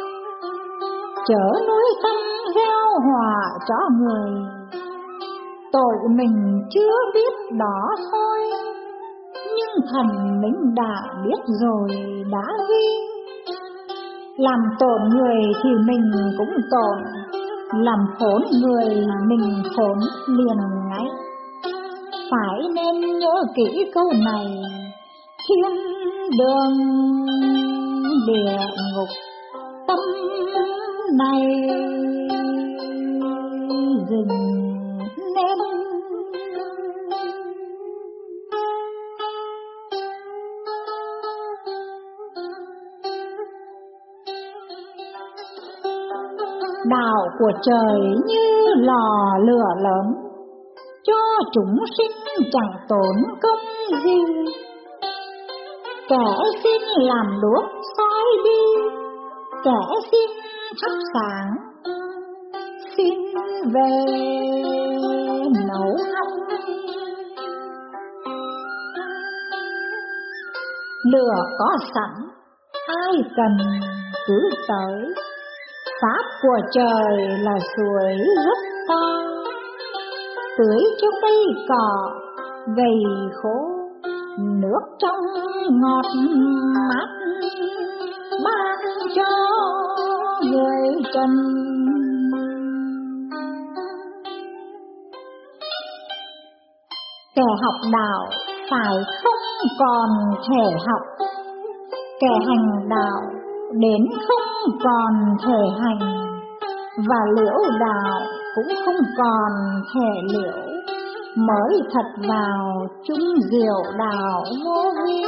Chở 1.28 1.60
núi 1.68 1.84
tâm 2.04 2.16
gieo 2.56 3.00
hòa 3.06 3.36
cho 3.68 3.76
người. 4.00 4.32
Tội 5.72 5.96
mình 6.10 6.62
chưa 6.70 6.96
biết 7.14 7.58
đó 7.60 7.96
thôi, 8.12 8.40
nhưng 9.58 9.86
thần 9.92 10.42
mình 10.42 10.76
đã 10.76 11.02
biết 11.26 11.40
rồi, 11.62 11.90
đã 12.32 12.54
ghi. 12.70 12.88
Làm 14.38 14.60
tổn 14.80 15.10
người 15.10 15.42
thì 15.64 15.70
mình 15.88 16.12
cũng 16.38 16.56
tổn, 16.72 17.04
làm 17.74 18.00
khốn 18.20 18.44
người 18.62 19.06
mình 19.28 19.64
khốn 19.76 20.00
liền 20.28 20.58
ngay. 20.90 21.06
Phải 22.32 22.70
nên 22.76 23.20
nhớ 23.20 23.44
kỹ 23.56 23.92
câu 23.94 24.12
này 24.26 24.62
thiên 25.48 25.72
đường, 26.38 26.78
địa 28.28 28.58
ngục, 28.96 29.08
tâm 29.88 30.00
này 31.18 31.42
dừng 34.10 34.28
nên. 35.36 35.58
Đạo 46.90 47.30
của 47.40 47.52
trời 47.62 48.00
như 48.26 48.74
lò 48.76 49.38
lửa 49.46 49.84
lớn, 49.84 50.14
cho 51.04 51.14
chúng 51.54 51.86
sinh 51.98 52.48
chẳng 52.52 52.74
tốn 52.90 53.16
công 53.42 53.60
gì 54.04 54.18
kẻ 56.10 56.26
xin 56.64 56.82
làm 56.98 57.26
luốc 57.42 57.72
soi 57.98 58.26
đi, 58.44 58.82
kẻ 59.64 60.00
xin 60.12 60.30
thắp 60.82 60.98
sáng 61.14 61.52
xin 62.98 63.14
về 63.74 64.06
nấu 65.68 65.96
ăn. 66.16 66.28
Lửa 71.14 71.36
có 71.60 71.78
sẵn, 71.96 72.30
ai 72.88 73.14
cần 73.36 73.58
cứ 74.28 74.50
tới. 74.68 75.14
Pháp 76.02 76.24
của 76.42 76.60
trời 76.72 77.28
là 77.40 77.60
suối 77.78 78.18
rất 78.46 78.58
to, 78.88 79.22
tưới 80.58 80.84
cho 81.02 81.08
cây 81.22 81.46
cỏ 81.70 82.12
gầy 82.78 83.00
khô 83.42 83.75
nước 84.38 84.82
trong 85.00 85.20
ngọt 85.70 86.06
mát 86.90 87.08
ban 88.44 88.80
cho 89.16 89.24
người 90.42 91.04
trần 91.14 91.30
kẻ 97.36 97.44
học 97.62 97.92
đạo 97.92 98.30
phải 98.72 98.96
không 99.24 99.68
còn 99.80 100.10
thể 100.50 100.64
học. 100.88 101.28
Kẻ 102.20 102.28
hành 102.48 102.90
đạo 102.90 103.22
đến 103.72 104.08
không 104.28 104.80
còn 104.84 105.14
thể 105.46 105.62
hành. 105.80 106.00
Và 107.10 107.20
liễu 107.36 107.60
đạo 107.80 108.20
cũng 108.56 108.76
không 108.86 109.06
còn 109.18 109.52
thể 109.94 110.22
liễu 110.34 110.65
mới 111.36 111.82
thật 111.94 112.28
vào 112.30 112.88
chung 113.08 113.36
diệu 113.52 113.94
đạo 113.98 114.44
vô 114.66 114.92
vi. 115.06 115.24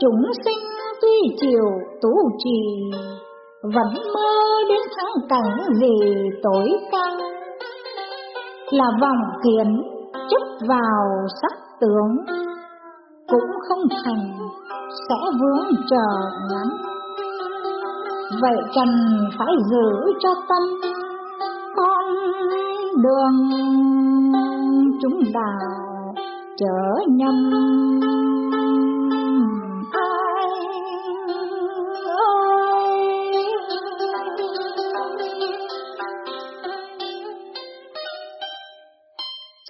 Chúng 0.00 0.22
sinh 0.44 0.58
tuy 1.00 1.36
chịu 1.40 1.64
tu 2.02 2.10
trì, 2.38 2.90
vẫn 3.62 3.94
mơ 4.14 4.30
đến 4.68 4.80
thắng 4.96 5.28
cảnh 5.28 5.58
gì 5.80 6.14
tối 6.42 6.70
cao 6.92 7.16
là 8.70 8.84
vòng 9.00 9.40
kiến 9.44 9.82
chấp 10.30 10.66
vào 10.68 11.26
sắc 11.42 11.52
tướng, 11.80 12.36
cũng 13.28 13.50
không 13.68 13.88
thành 14.04 14.38
sẽ 15.08 15.16
vướng 15.40 15.70
chờ 15.90 16.30
ngắn. 16.50 16.68
Vậy 18.42 18.56
cần 18.74 18.88
phải 19.38 19.54
giữ 19.70 20.12
cho 20.20 20.34
tâm 20.48 20.89
đường, 22.96 23.50
chúng 25.02 25.20
đào 25.34 26.14
chở 26.58 27.04
nhầm. 27.08 27.50
Ai 29.92 30.46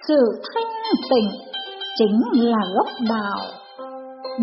sự 0.07 0.41
thanh 0.53 0.93
tịnh 1.09 1.29
chính 1.97 2.21
là 2.33 2.59
gốc 2.75 2.87
đạo, 3.09 3.39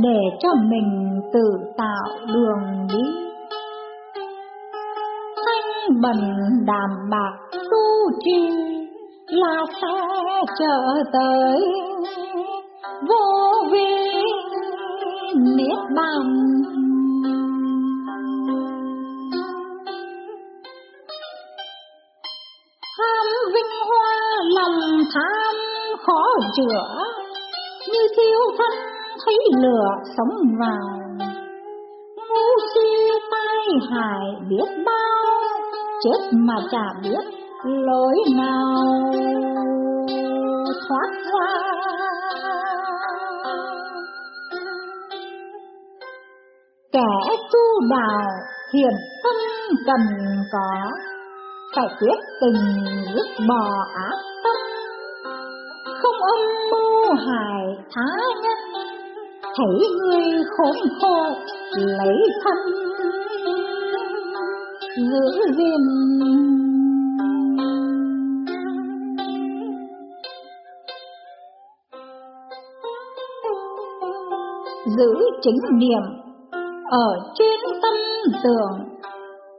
để 0.02 0.20
cho 0.40 0.48
mình 0.70 1.20
tự 1.32 1.50
tạo 1.78 2.18
đường 2.26 2.86
đi. 2.92 3.02
Thanh 5.36 6.00
bần 6.02 6.16
đàm 6.66 7.10
bạc 7.10 7.47
tu 8.10 8.68
là 9.26 9.64
sẽ 9.82 9.88
trở 10.58 11.02
tới. 11.12 11.60
Vô 13.08 13.52
vi 13.70 13.84
niết 15.56 15.78
bàn. 15.96 16.22
Tham 22.98 23.26
vinh 23.54 23.86
hoa 23.88 24.12
lòng 24.56 25.00
tham 25.14 25.54
khó 26.06 26.22
chữa, 26.56 27.04
như 27.92 28.00
thiêu 28.16 28.40
thân 28.58 28.78
thấy 29.24 29.36
lửa 29.62 29.88
sống 30.16 30.56
vào 30.60 30.98
ngu 32.28 32.66
si 32.74 32.88
tai 33.30 33.66
hại 33.90 34.26
biết 34.48 34.82
bao, 34.86 35.40
chết 36.04 36.28
mà 36.32 36.54
chả 36.70 36.84
biết 37.02 37.37
lối 37.64 38.14
nào 38.36 39.12
thoát 40.88 41.10
qua? 41.32 41.48
Kẻ 46.92 47.36
tu 47.52 47.80
đạo 47.90 48.30
thiền 48.72 48.94
tâm 49.24 49.36
cần 49.86 50.00
có, 50.52 50.90
phải 51.76 51.88
quyết 52.00 52.18
tình 52.40 52.84
dứt 53.14 53.44
bỏ 53.48 53.84
ác 53.94 54.18
tâm. 54.44 54.56
Không 56.02 56.16
âm 56.16 56.40
mưu 56.70 57.14
hại 57.14 57.84
tha 57.94 58.16
nhân, 58.42 58.84
thấy 59.42 59.88
người 59.98 60.44
khốn 60.56 60.76
khổ 61.00 61.36
lấy 61.76 62.16
thân. 62.44 62.58
Giữ 64.96 65.52
gìn 65.56 66.08
giữ 74.98 75.14
chính 75.42 75.78
niệm. 75.78 76.02
Ở 76.90 77.18
trên 77.34 77.80
tâm 77.82 77.94
tưởng 78.44 78.98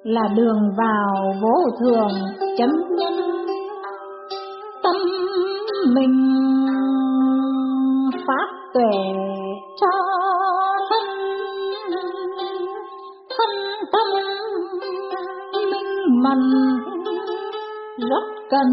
là 0.03 0.27
đường 0.35 0.69
vào 0.77 1.33
vô 1.41 1.63
thường 1.79 2.11
chấm 2.57 2.69
nhân. 2.89 3.13
Tâm 4.83 4.95
mình 5.95 6.35
phát 8.27 8.47
tuệ 8.73 9.13
cho 9.81 9.87
thân. 10.89 11.03
Thân 13.37 13.49
tâm 13.91 14.07
minh 15.71 16.23
mẫn 16.23 16.39
rất 17.97 18.23
cần. 18.49 18.67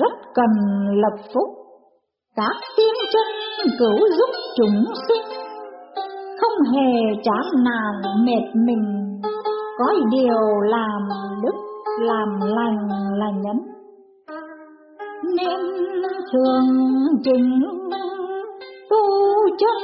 Rất 0.00 0.12
cần 0.34 0.50
lập 0.90 1.22
phúc. 1.34 1.48
Các 2.36 2.56
tiên 2.76 2.94
chân 3.12 3.26
cứu 3.78 4.08
giúp 4.18 4.30
chúng 4.56 4.84
sinh, 5.08 5.38
không 6.40 6.72
hề 6.72 7.14
chán 7.24 7.64
nản 7.64 8.24
mệt 8.24 8.60
mình. 8.66 9.20
Có 9.78 9.94
điều 10.10 10.60
làm 10.62 11.08
đức, 11.42 11.54
làm 12.00 12.40
lành 12.40 12.88
là 13.18 13.30
nhấn 13.42 13.76
nên 15.36 15.60
thường 16.32 16.66
trình 17.24 17.60
tu 18.90 18.98
chân 19.58 19.82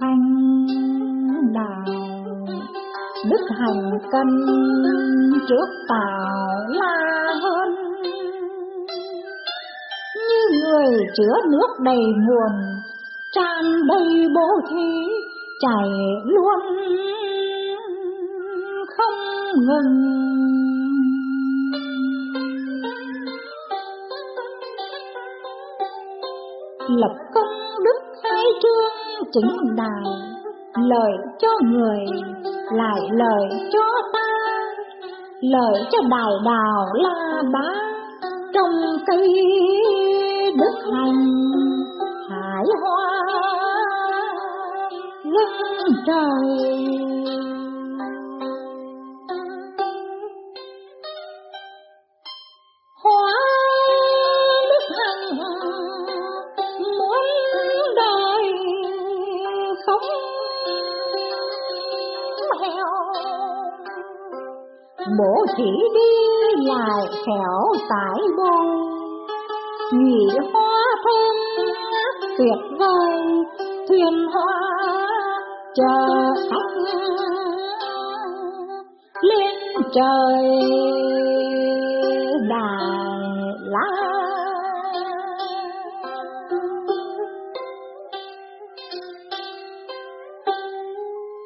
thành 0.00 0.66
đạo. 1.54 1.94
Đức 3.30 3.46
hành 3.58 3.98
cân 4.12 4.28
trước 5.48 5.66
tạo 5.88 6.48
la 6.68 7.11
người 10.72 11.06
chứa 11.16 11.50
nước 11.50 11.68
đầy 11.80 11.96
nguồn, 11.96 12.52
tràn 13.32 13.86
đầy 13.88 14.26
bố 14.34 14.68
thí, 14.70 15.08
chảy 15.60 15.90
luôn 16.24 16.60
không 18.96 19.18
ngừng. 19.56 20.22
Lập 26.88 27.14
công 27.34 27.84
đức 27.84 28.00
hai 28.24 28.44
trương 28.62 29.28
chính 29.32 29.76
đài 29.76 30.12
lợi 30.88 31.12
cho 31.38 31.48
người, 31.62 32.06
lại 32.72 33.00
lợi 33.12 33.48
cho 33.72 34.10
ta, 34.12 34.28
lợi 35.40 35.84
cho 35.92 35.98
đại 36.08 36.30
đào 36.44 36.86
la 36.94 37.42
bá 37.52 37.92
trong 38.54 38.98
cây 39.06 39.28
đức 40.56 40.74
hành 40.92 41.26
hải 42.30 42.64
hoa 42.82 43.22
lưng 45.24 45.94
trời. 46.06 46.68
Hoa 53.02 53.32
đức 54.70 54.94
hành 54.98 55.38
muốn 56.98 57.26
đời 57.96 58.52
sống 59.86 60.08
heo 62.60 62.86
bố 65.18 65.46
chỉ 65.56 65.70
đi 65.94 66.10
lại 66.66 67.06
khéo 67.26 67.72
tải 67.88 68.20
bôi 68.36 69.01
nhụy 69.92 70.38
hoa 70.52 70.84
thơm 71.04 71.34
tuyệt 72.38 72.78
vời, 72.78 73.22
thuyền 73.88 74.26
hoa 74.32 74.60
chờ 75.74 76.34
sắc 76.50 76.82
lên 79.22 79.56
trời 79.94 80.44
đài 82.48 83.18
la 83.64 83.90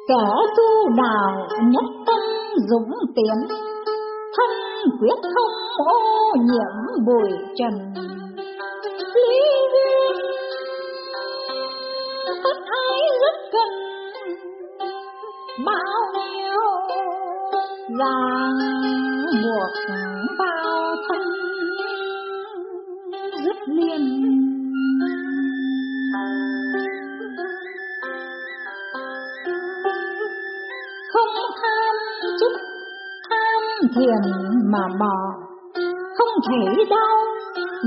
kẻ 0.07 0.27
tu 0.57 0.89
đạo 0.97 1.47
nhất 1.61 1.85
tâm 2.05 2.19
dũng 2.69 2.91
tiến 3.15 3.57
thân 4.37 4.49
quyết 4.99 5.31
không 5.35 5.87
ô 5.87 6.35
nhiễm 6.35 7.05
bụi 7.05 7.31
trần. 7.55 8.06
Ái 13.53 13.87
bao 15.65 16.01
nhiêu 16.13 16.61
ràng 17.99 18.57
buộc 19.43 19.95
bao 20.39 20.95
thân, 21.09 21.21
dứt 23.43 23.57
liền. 23.67 24.03
Không 31.13 31.35
tham 31.61 31.95
chức, 32.39 32.51
tham 33.29 33.89
thiền 33.95 34.31
mà 34.71 34.87
bỏ, 34.99 35.17
không 36.17 36.41
thể 36.49 36.83
đau, 36.89 37.17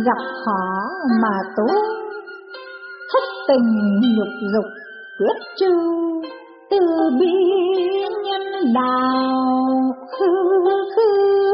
gặp 0.05 0.25
khó 0.45 0.89
mà 1.23 1.39
tú 1.57 1.75
thất 3.13 3.25
tình 3.49 4.01
nhục 4.17 4.29
dục 4.53 4.80
Khước 5.21 5.37
trừ 5.61 5.75
từ 6.71 6.79
bi 7.21 7.33
nhân 8.25 8.73
đạo 8.75 9.95
khư 10.19 10.35
khư 10.97 11.53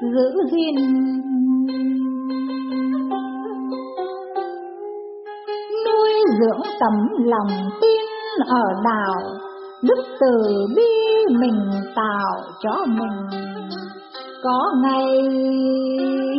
giữ 0.00 0.42
gìn. 0.52 0.76
Nuôi 5.86 6.12
dưỡng 6.40 6.62
tấm 6.80 6.92
lòng 7.24 7.70
tin 7.80 8.00
ở 8.46 8.64
đạo, 8.84 9.22
đức 9.82 10.04
từ 10.20 10.66
bi 10.76 10.84
mình 11.40 11.70
tạo 11.96 12.40
cho 12.60 12.84
mình. 12.86 13.40
Có 14.42 14.72
ngày 14.82 15.06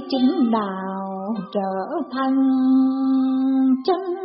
chính 0.09 0.51
đạo 0.51 1.35
trở 1.53 2.01
thành 2.11 2.37
chân 3.85 4.18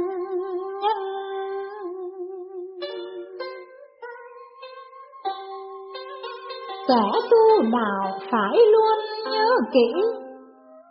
kẻ 6.89 7.21
tu 7.31 7.63
đạo 7.73 8.19
phải 8.31 8.57
luôn 8.73 8.99
nhớ 9.33 9.47
kỹ. 9.73 10.03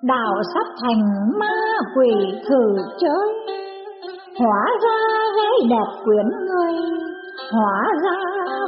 Đạo 0.02 0.34
sắp 0.54 0.68
thành 0.82 1.02
ma 1.39 1.56
quỷ 1.96 2.12
thử 2.50 2.76
chơi. 3.00 3.34
Hóa 4.39 4.66
ra 4.84 4.98
gái 5.36 5.70
đẹp 5.70 6.04
quyến 6.06 6.26
người, 6.48 6.74
Hóa 7.52 7.84
ra 8.04 8.20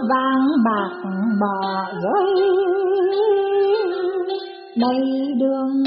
vàng 0.10 0.48
bạc 0.66 1.10
bỏ 1.42 1.86
rơi. 2.04 2.26
Đầy 4.76 5.34
đường. 5.40 5.84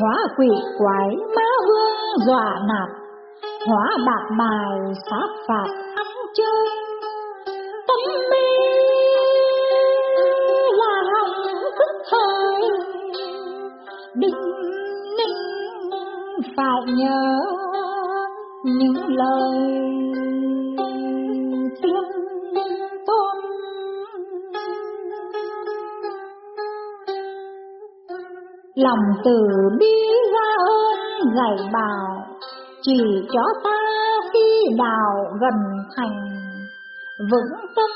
Hóa 0.00 0.16
quỷ 0.38 0.48
quái 0.78 1.16
ma 1.36 1.48
vương 1.68 2.26
dọa 2.26 2.60
nạt, 2.68 2.88
Hóa 3.66 3.96
bạc 4.06 4.34
bài 4.38 4.78
sát 5.10 5.28
phạt 5.48 5.81
nhớ 16.96 17.40
những 18.64 19.06
lời 19.08 19.58
thiên 21.82 22.04
tôn 23.06 23.36
lòng 28.74 28.98
từ 29.24 29.38
bi 29.78 29.94
ra 30.32 30.56
ơn 30.58 30.98
dạy 31.36 31.68
bảo, 31.72 32.26
chỉ 32.82 33.00
cho 33.32 33.42
ta 33.64 33.78
khi 34.32 34.66
đào 34.78 35.26
gần 35.40 35.60
thành. 35.96 36.28
Vững 37.30 37.70
tâm 37.76 37.90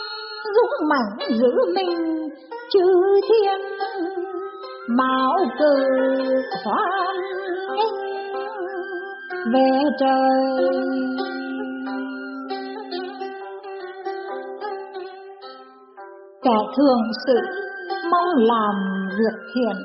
dũng 0.57 0.89
mạnh 0.89 1.29
giữ 1.29 1.53
mình, 1.75 2.29
chư 2.73 3.21
thiên 3.29 3.61
bảo 4.99 5.39
cử 5.59 5.75
khoan 6.65 7.17
nghênh 7.77 8.06
về 9.53 9.71
trời. 10.01 10.67
Kẻ 16.43 16.59
thường 16.77 17.03
sự 17.27 17.39
mong 18.11 18.29
làm 18.37 18.75
việc 19.19 19.39
thiện. 19.55 19.77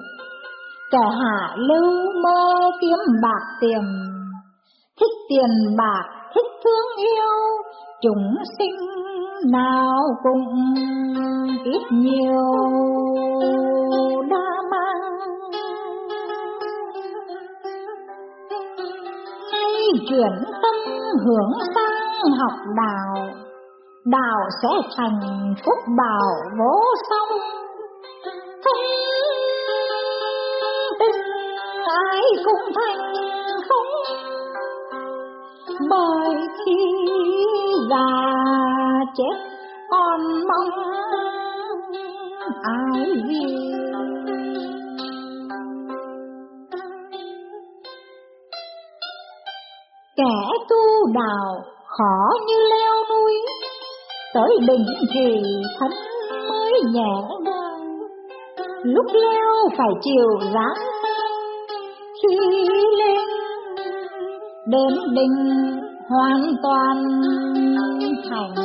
Kẻ 0.92 1.10
hạ 1.22 1.56
lưu 1.58 1.92
mơ 2.24 2.72
kiếm 2.82 3.00
bạc 3.22 3.44
tiền. 3.62 3.82
Thích 5.00 5.16
tiền 5.30 5.76
bạc, 5.78 6.04
thích 6.36 6.52
thương 6.64 7.06
yêu, 7.06 7.64
chúng 8.02 8.36
sinh 8.58 8.76
nào 9.52 10.02
cũng 10.24 10.46
ít 11.64 11.82
nhiều. 11.92 12.52
Đã 14.30 14.41
chuyển 20.10 20.44
tâm 20.62 20.76
hướng 21.26 21.52
sang 21.76 22.32
học 22.40 22.60
đạo 22.78 23.28
đạo 24.06 24.50
sẽ 24.62 24.70
thành 24.98 25.54
phúc 25.66 25.78
bảo 25.98 26.32
vô 26.60 26.82
song. 27.10 27.40
Thân 28.64 28.78
tình 31.00 31.22
ai 31.86 32.22
cũng 32.46 32.74
thành 32.76 33.14
không, 33.70 34.16
bởi 35.90 36.36
khi 36.66 36.96
già 37.90 38.08
chết 39.18 39.38
còn 39.90 40.22
mong 40.48 40.70
ai 42.64 43.06
gì 43.28 43.74
kẻ 50.22 50.66
tu 50.70 51.14
đạo, 51.14 51.64
khó 51.86 52.30
như 52.48 52.56
leo 52.70 52.94
núi. 53.10 53.34
Tới 54.34 54.58
đỉnh 54.68 54.86
thì 55.14 55.42
thánh 55.80 55.92
mới 56.50 56.72
nhẹ 56.94 57.14
nhàng 57.46 58.00
lúc 58.84 59.06
leo 59.14 59.70
phải 59.78 59.90
chịu 60.02 60.50
dáng 60.54 60.88
khi 62.24 62.38
lên 62.98 63.26
đến 64.66 65.00
đỉnh 65.16 65.36
hoàn 66.10 66.42
toàn 66.64 67.04
thành. 68.30 68.56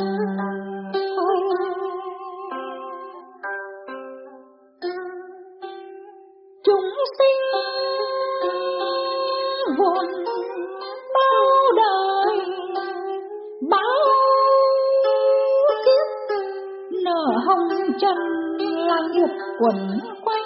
Chân 18.01 18.17
là 18.59 18.97
nghiệp 19.11 19.33
quẩn 19.59 19.99
quanh 20.25 20.43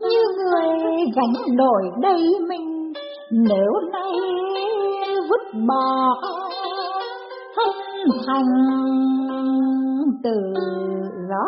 như 0.00 0.22
người 0.36 0.66
gánh 1.16 1.56
nổi 1.56 1.82
đây 2.02 2.22
mình, 2.48 2.92
nếu 3.30 3.72
nay 3.92 4.12
vứt 5.30 5.58
bỏ 5.68 6.14
thân 7.56 7.74
thành 8.26 8.44
tự 10.24 10.40
do 11.28 11.44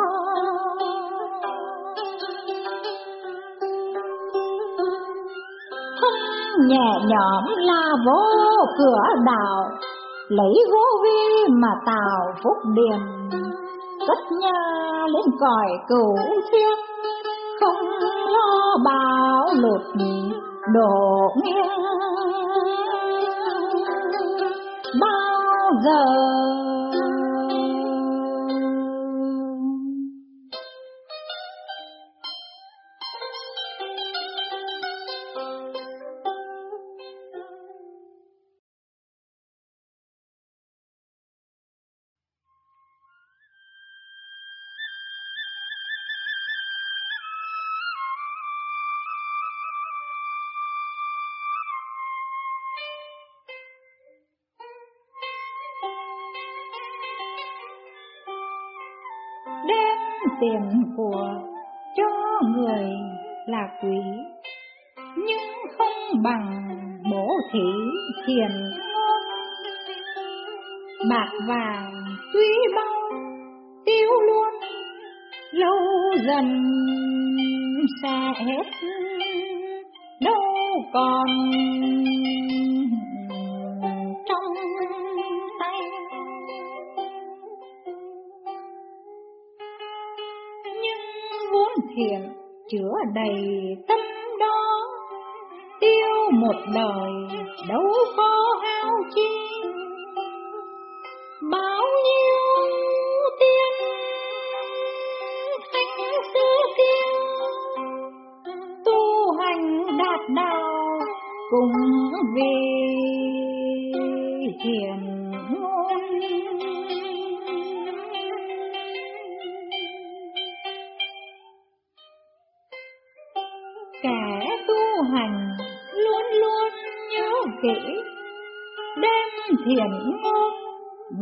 thân 6.00 6.14
nhẹ 6.68 6.92
nhõm 7.06 7.44
là 7.56 7.92
vô 8.06 8.22
cửa 8.78 9.02
đạo 9.26 9.70
lấy 10.28 10.54
gỗ 10.70 11.02
vi 11.02 11.46
mà 11.48 11.68
tạo 11.86 12.32
phúc 12.42 12.56
điền 12.74 13.19
cất 14.06 14.32
nhà 14.40 14.60
lên 15.06 15.36
cõi 15.40 15.68
cửu 15.88 16.16
thiên 16.52 16.78
không 17.60 17.88
lo 18.26 18.76
bão 18.84 19.54
lụt 19.54 19.82
đổ 20.74 21.34
nghiêng 21.42 21.84
bao 25.00 25.70
giờ 25.84 26.04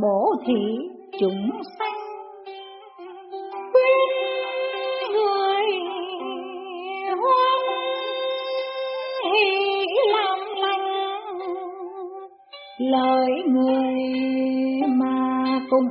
bổ 0.09 0.35
thị 0.47 0.89
chúng 1.21 1.51
sanh 1.79 1.99
khuyên 3.73 4.09
người 5.13 5.67
hoan 7.21 7.61
hỷ 9.25 9.87
làm 10.13 10.39
lành. 10.61 11.39
Lời 12.79 13.29
người 13.47 14.03
mà 14.89 15.61
cùng 15.71 15.89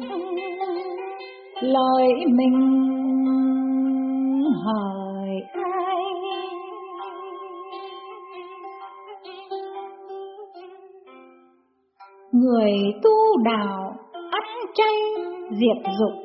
lời 1.62 2.14
mình 2.28 2.84
hỏi 4.66 5.30
ai? 5.54 6.04
Người 12.32 12.72
tu 13.04 13.38
đạo 13.44 13.87
tranh 14.78 14.88
chay 14.88 14.96
diệt 15.50 15.94
dục 16.00 16.24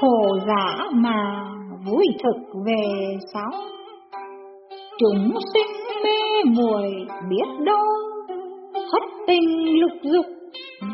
khổ 0.00 0.38
giả 0.46 0.90
mà 0.92 1.48
vui 1.86 2.06
thực 2.22 2.60
về 2.66 3.16
sáu 3.34 3.50
chúng 4.98 5.38
sinh 5.54 5.76
mê 6.04 6.42
muội 6.44 7.06
biết 7.30 7.64
đâu 7.64 7.84
thất 8.74 9.02
tình 9.26 9.80
lục 9.80 9.92
dục 10.02 10.26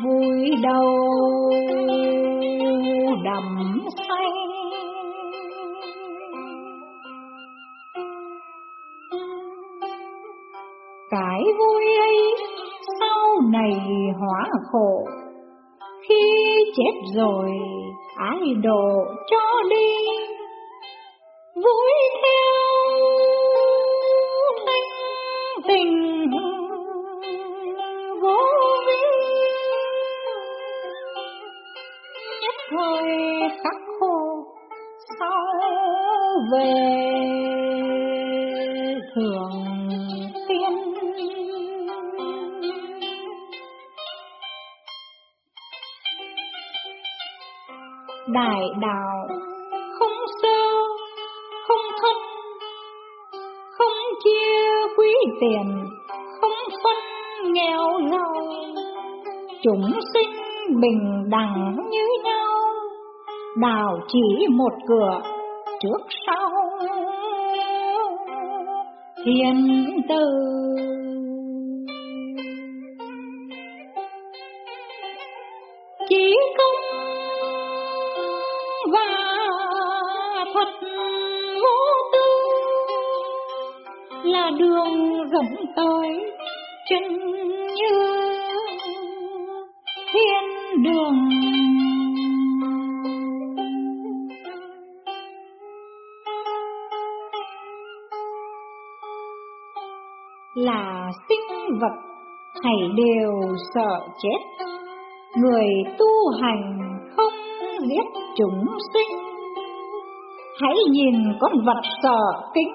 vui 0.03 0.51
đầu. 0.63 1.09
Đầm 3.23 3.79
say. 3.97 4.27
Cái 11.11 11.41
vui 11.59 11.85
ấy 11.99 12.35
sau 12.99 13.41
này 13.51 13.71
hóa 14.19 14.49
khổ 14.71 15.03
chết 16.77 16.93
rồi 17.15 17.49
ai 18.17 18.39
đổ 18.63 19.05
cho 19.31 19.63
đi. 19.69 19.95
Vui 21.55 21.91
theo 22.21 22.53
thanh 24.65 25.67
tình 25.67 26.02
đại 48.33 48.61
đạo. 48.81 49.27
Không 49.99 50.17
sơ 50.41 50.63
không 51.67 51.85
thâm 52.01 52.33
không 53.77 53.97
chia 54.23 54.87
quý 54.97 55.13
tiền, 55.41 55.87
không 56.41 56.79
phân 56.83 56.95
nghèo 57.53 57.99
giàu 58.11 58.33
chúng 59.63 59.91
sinh 60.13 60.29
bình 60.81 61.29
đẳng 61.29 61.75
như 61.91 62.07
nhau, 62.23 62.59
đạo 63.55 63.99
chỉ 64.07 64.47
một 64.49 64.73
cửa, 64.87 65.21
trước 65.81 66.01
sau. 66.27 66.49
Thiên 69.25 69.87
tử 70.09 70.25
đường 84.59 85.29
rộng 85.31 85.65
tới, 85.75 86.31
chân 86.89 87.03
như 87.75 88.23
thiên 90.13 90.83
đường. 90.83 91.29
Là 100.55 101.11
sinh 101.29 101.79
vật, 101.81 101.93
thầy 102.63 102.73
đều 102.95 103.31
sợ 103.73 103.99
chết. 104.21 104.65
Người 105.41 105.67
tu 105.97 106.05
hành 106.41 106.79
không 107.17 107.33
giết 107.89 108.21
chúng 108.37 108.65
sinh. 108.93 109.19
Hãy 110.61 110.75
nhìn 110.91 111.15
con 111.39 111.51
vật 111.65 111.81
sợ 112.03 112.19
kính 112.53 112.72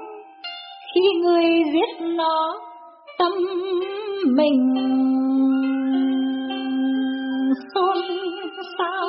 khi 0.98 1.20
người 1.22 1.44
giết 1.72 2.06
nó, 2.16 2.60
tâm 3.18 3.32
mình 4.36 4.74
xôn 7.74 7.96
xao. 8.78 9.08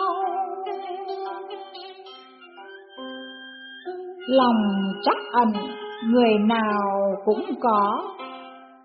Lòng 4.27 4.55
chắc 5.03 5.17
ẩn, 5.31 5.51
người 6.05 6.33
nào 6.47 7.15
cũng 7.25 7.45
có. 7.61 8.01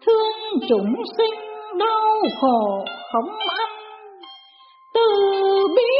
Thương 0.06 0.60
chúng 0.68 0.94
sinh 1.18 1.34
đau 1.78 2.22
khổ 2.40 2.84
không 3.12 3.38
ăn. 3.38 3.70
Từ 4.94 5.10
bi 5.76 5.90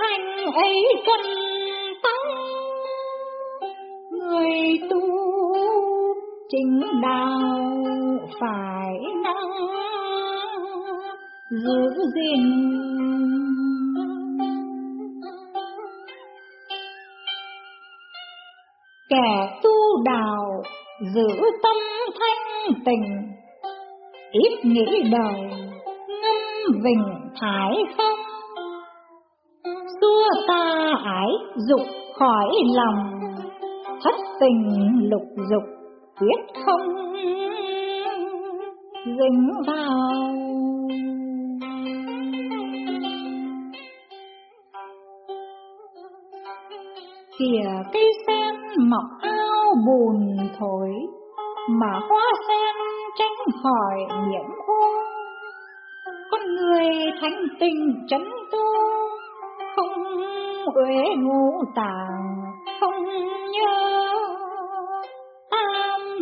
hành 0.00 0.52
ấy 0.54 0.84
cần 1.06 1.49
chính 6.52 6.80
đạo 7.02 7.84
phải 8.40 8.94
năng 9.24 9.50
giữ 11.50 12.04
gìn. 12.14 12.42
Kẻ 19.08 19.60
tu 19.62 20.02
đạo 20.04 20.62
giữ 21.14 21.28
tâm 21.62 21.76
thanh 22.20 22.74
tịnh, 22.84 23.32
ít 24.32 24.64
nghĩ 24.64 25.02
đời 25.12 25.40
ngâm 26.08 26.80
vịnh 26.84 27.30
thái 27.40 27.74
không. 27.96 28.18
Xua 30.00 30.28
ta 30.48 30.92
ái 31.04 31.30
dục 31.68 31.86
khỏi 32.18 32.48
lòng 32.74 33.10
thất 34.04 34.14
tình 34.40 34.68
lục 35.10 35.46
dục 35.50 35.79
quyết 36.20 36.62
không 36.66 37.14
dính 39.04 39.50
vào. 39.66 40.10
Kìa 47.38 47.70
cây 47.92 48.12
sen 48.26 48.54
mọc 48.90 49.04
ao 49.20 49.74
bùn 49.86 50.36
thối, 50.58 50.90
mà 51.68 52.00
hoa 52.08 52.32
sen 52.48 52.76
tránh 53.18 53.62
khỏi 53.62 53.98
nhiễm 54.28 54.50
ô 54.66 55.10
con 56.30 56.40
người 56.56 56.86
thanh 57.20 57.46
tình 57.60 58.06
chấn 58.08 58.22
tu 58.52 58.58
không 59.76 60.04
uế 60.74 61.14
ngũ 61.18 61.62
tàng 61.74 62.40
không 62.80 63.04
nhớ 63.52 64.29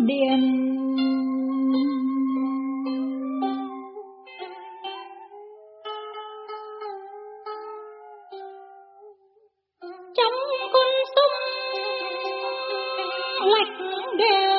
tam 0.08 0.40
trong 10.16 10.32
con 10.72 10.92
sông 11.14 11.36
lạch 13.50 13.74
đều 14.18 14.58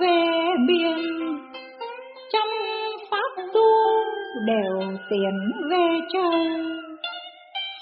về 0.00 0.20
biển, 0.68 0.98
trong 2.32 2.48
pháp 3.10 3.42
tu 3.54 3.70
đều 4.46 4.80
tiền 5.10 5.36
về 5.70 5.86
trời. 6.12 6.48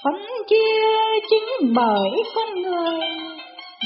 Phân 0.04 0.20
chia 0.48 1.20
chính 1.30 1.74
bởi 1.74 2.10
con 2.34 2.62
người 2.62 3.25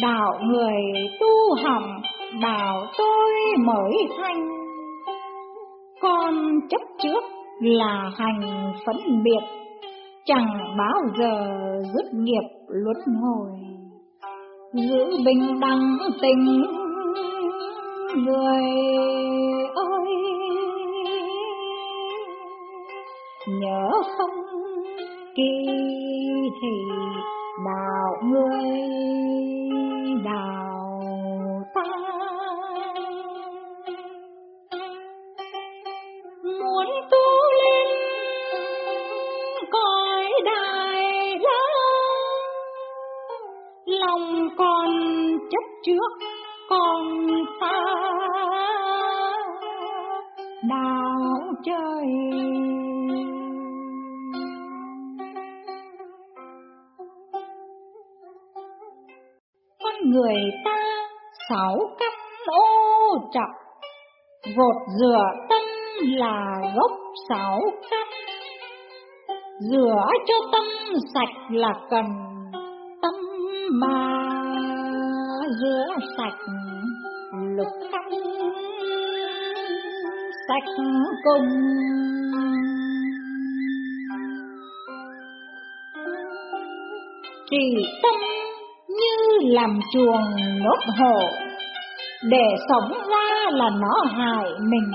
đạo 0.03 0.39
người 0.43 0.83
tu 1.21 1.55
hỏng 1.65 2.03
đạo 2.43 2.87
tôi 2.99 3.31
mới 3.67 3.93
thành. 4.19 4.49
Con 6.01 6.35
chấp 6.71 6.81
trước 7.03 7.25
là 7.61 8.11
hành 8.17 8.73
phân 8.87 9.23
biệt, 9.25 9.41
chẳng 10.25 10.77
bao 10.79 11.01
giờ 11.19 11.49
dứt 11.95 12.15
nghiệp 12.15 12.49
luân 12.69 13.17
hồi. 13.23 13.51
Giữ 14.73 15.17
bình 15.27 15.61
đẳng 15.61 15.99
tình 16.23 16.63
người 18.17 18.63
ơi, 19.75 20.07
nhớ 23.49 23.91
không 24.19 24.31
kỳ 25.37 25.67
thì 26.63 26.69
đạo 27.65 28.31
người 28.31 29.60
đào 30.25 31.01
ta 31.75 31.83
muốn 36.61 36.87
tu 37.11 37.53
lên 37.63 37.87
cõi 39.71 40.29
đại 40.45 41.39
la 41.39 41.61
lòng 43.87 44.49
còn 44.57 44.89
chấp 45.51 45.65
trước, 45.85 46.27
còn 46.69 47.29
xa 47.61 47.83
đạo 50.63 51.41
trời 51.65 52.07
người 60.13 60.35
ta 60.65 60.77
sáu 61.49 61.79
căn 61.99 62.13
ô 62.47 63.19
trọc 63.33 63.51
vột 64.57 64.77
rửa 65.01 65.25
tâm 65.49 65.63
là 66.03 66.57
gốc 66.77 66.91
sáu 67.29 67.61
căn 67.91 68.09
rửa 69.71 70.07
cho 70.27 70.35
tâm 70.53 70.65
sạch 71.15 71.51
là 71.51 71.75
cần 71.91 72.07
tâm 73.03 73.15
mà. 73.81 74.27
Rửa 75.61 75.87
sạch 76.17 76.39
lục 77.57 77.91
căn 77.93 78.11
sạch 80.49 80.85
cùng. 81.25 81.49
Chỉ 87.51 87.85
tâm 88.03 88.30
làm 89.45 89.79
chuồng 89.93 90.25
nhốt 90.63 90.79
hộ 90.99 91.21
để 92.23 92.45
sống 92.69 92.93
ra 93.09 93.51
là 93.51 93.71
nó 93.81 94.05
hại 94.17 94.51
mình. 94.61 94.93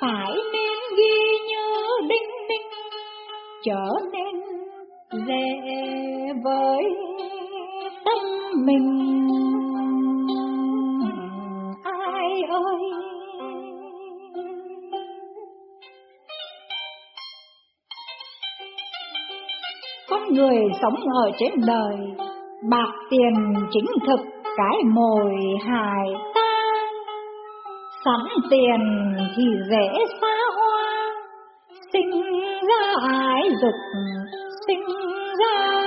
Phải 0.00 0.32
nên 0.52 0.78
ghi 0.98 1.38
nhớ 1.48 1.86
đinh 2.08 2.30
ninh, 2.48 2.68
trở 3.64 3.88
nên 4.12 4.42
dễ 5.26 5.42
với 6.44 6.82
tâm 8.04 8.18
mình. 8.66 9.28
Ai 11.82 12.42
ơi! 12.48 12.80
Con 20.08 20.32
người 20.32 20.56
sống 20.82 20.96
ở 21.24 21.30
trên 21.38 21.52
đời 21.66 22.23
bạc 22.70 22.92
tiền 23.10 23.34
chính 23.72 23.86
thực, 24.06 24.20
cái 24.56 24.76
mồi 24.94 25.34
hài 25.66 26.08
ta. 26.34 26.62
Sẵn 28.04 28.20
tiền 28.50 28.80
thì 29.36 29.44
dễ 29.70 30.04
xa 30.20 30.36
hoa. 30.56 31.10
Sinh 31.92 32.10
ra 32.68 32.94
ái 33.08 33.50
dục, 33.62 33.74
sinh 34.66 34.84
ra 35.38 35.80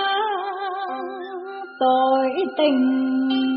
tội 1.80 2.32
tình. 2.58 3.57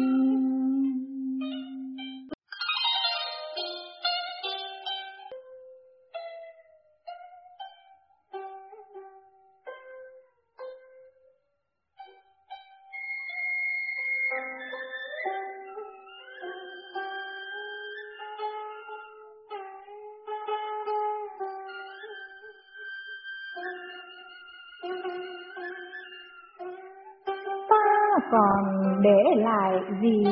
Gì 30.02 30.24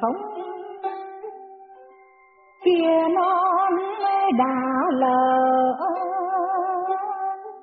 không? 0.00 0.16
Kia 2.64 3.08
non 3.14 3.72
đã 4.38 4.82
lỡ 4.90 5.76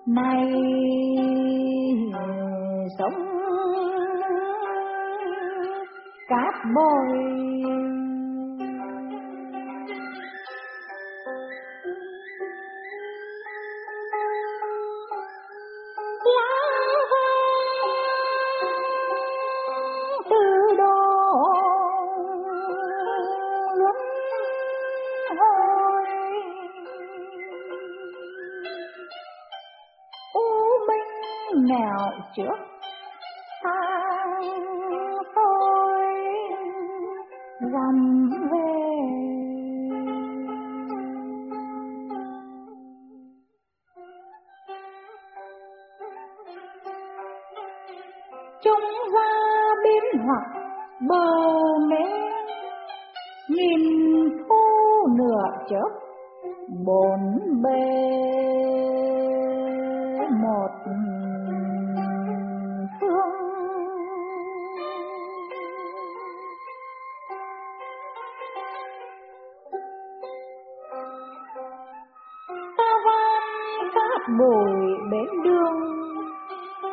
này 0.08 0.52
sống. 3.00 3.26
Cát 6.28 6.54
bồi 6.76 7.53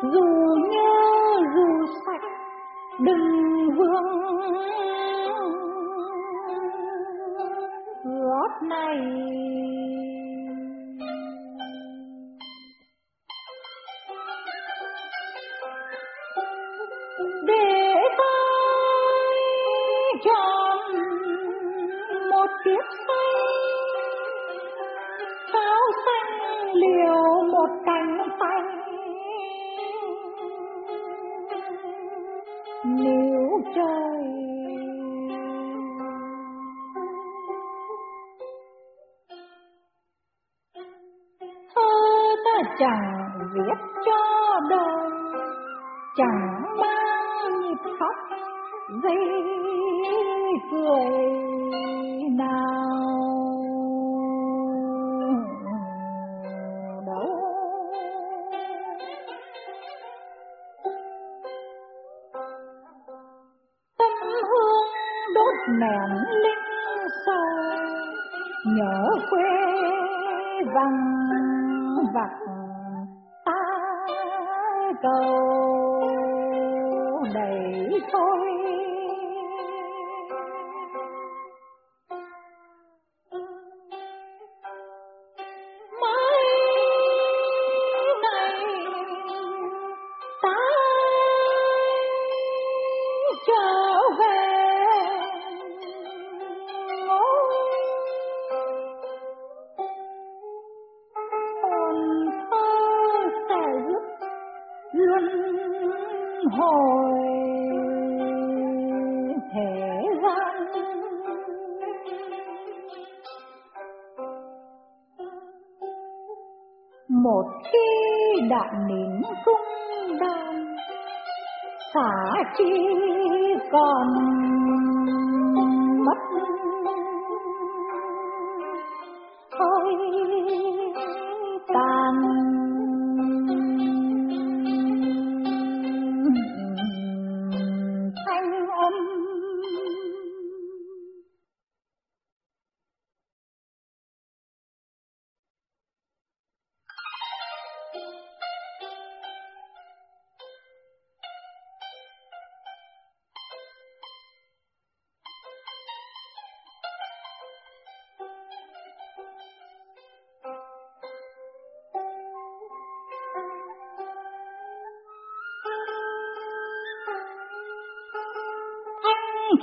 dù 0.01 0.55
nhớ 0.71 0.91
dù 1.55 1.85
sạch 2.05 2.21
đừng 2.99 3.69
vương. 3.77 4.21
Gót 8.03 8.61
này. 8.61 8.97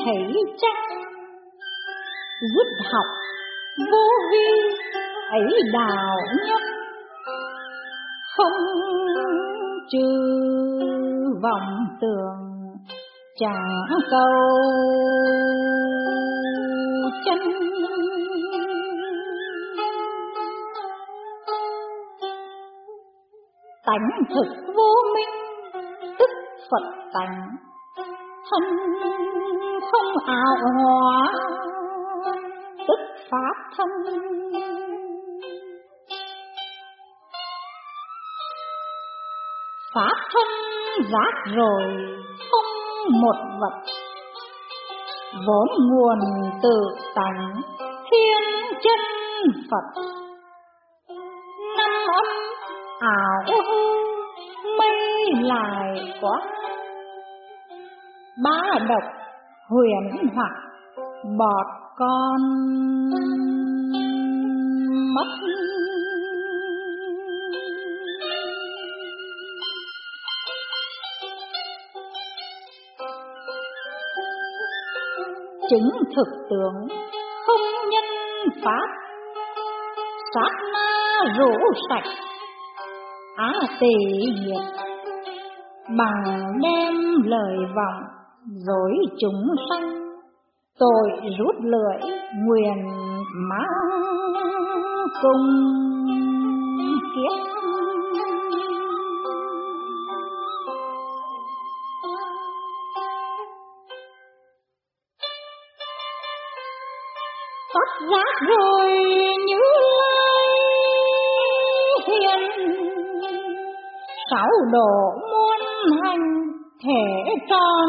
Thể 0.07 0.32
chắc 0.61 0.76
dứt 2.40 2.86
học 2.92 3.07
vô 3.92 4.09
vi 4.32 4.49
ấy 5.30 5.62
đào 5.72 6.16
nhất. 6.46 6.62
Không 8.36 8.66
trừ 9.90 10.09
vọng 11.42 11.86
tường 12.01 12.38
chẳng 13.38 13.86
câu 14.11 14.59
chân 17.24 17.38
tánh 23.86 24.09
thực 24.34 24.74
vô 24.76 24.92
minh, 25.14 25.34
tức 26.18 26.30
phật 26.70 27.11
tánh 27.12 27.67
không 29.92 30.26
hào 30.26 30.56
hóa 30.76 31.32
tức 32.88 33.00
pháp 33.30 33.76
thân. 33.76 33.88
Pháp 39.94 40.16
thân 40.32 40.48
giác 41.12 41.52
rồi, 41.56 41.82
không 42.50 43.20
một 43.22 43.36
vật. 43.61 43.82
Vốn 45.46 45.68
nguồn 45.90 46.18
tự 46.62 46.80
tánh, 47.14 47.52
thiên 47.78 48.72
chân 48.82 49.00
phật. 49.70 50.02
Năm 51.78 51.90
âm 52.14 52.26
ảo 53.00 53.42
hư 53.46 53.98
mây 54.78 54.96
lại 55.42 56.14
quá 56.20 56.40
bá 58.45 58.78
độc, 58.89 59.03
huyền 59.68 60.28
hoặc, 60.34 60.53
bọt 61.39 61.66
con 61.97 62.41
mất. 65.14 65.28
Chứng 75.70 75.91
thực 76.16 76.49
tướng 76.51 76.99
không 77.47 77.61
nhân 77.91 78.05
pháp, 78.64 78.86
sát 80.34 80.53
ma 80.72 81.18
rủ 81.39 81.53
sạch, 81.89 82.11
á 83.36 83.53
tỳ 83.80 83.95
nghiệp 84.41 84.89
bằng 85.99 86.53
đem 86.62 86.95
lời 87.24 87.57
vọng 87.76 88.07
dối 88.49 88.92
chúng 89.20 89.46
sanh, 89.70 89.90
tội 90.78 91.11
rút 91.38 91.57
lưỡi 91.62 92.11
nguyện 92.46 92.86
mang 93.51 93.88
cùng. 95.22 95.46
Kiếp 97.14 97.49
phát 107.74 108.07
giác 108.11 108.46
rồi 108.49 108.90
như 109.46 109.62
lai 109.99 110.49
hiền, 112.07 112.40
sáu 114.30 114.49
độ 114.72 115.27
thể 116.84 117.34
tròn 117.50 117.88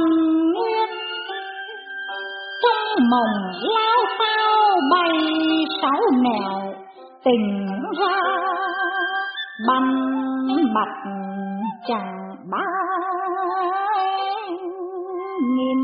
nguyên. 0.53 0.89
Trong 2.63 3.09
mộng 3.11 3.51
lao 3.61 4.03
sao 4.19 4.79
bay 4.91 5.19
sáu 5.81 6.01
nẻo 6.23 6.73
tình 7.23 7.67
ra 7.99 8.19
băm 9.67 9.83
mặt 10.73 11.11
chẳng 11.87 12.35
ba 12.51 12.65
nghìn. 15.55 15.77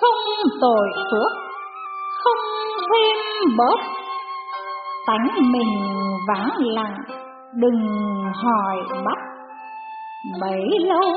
Không 0.00 0.50
tội 0.60 0.88
phước 1.10 1.43
bớt 3.58 3.80
tánh 5.06 5.52
mình 5.52 5.72
vắng 6.28 6.50
lặng, 6.58 6.96
đừng 7.54 7.80
hỏi 8.34 8.76
bắt 9.04 9.18
bấy 10.40 10.68
lâu 10.80 11.12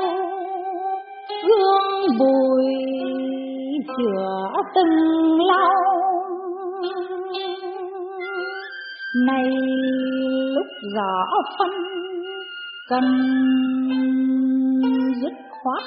gương 1.46 2.18
bùi 2.18 2.74
chữa 3.96 4.52
từng 4.74 5.40
lâu 5.40 5.88
nay 9.26 9.44
lúc 10.54 10.66
rõ 10.94 11.24
phân, 11.58 11.70
cần 12.88 13.04
dứt 15.22 15.32
khoát. 15.50 15.84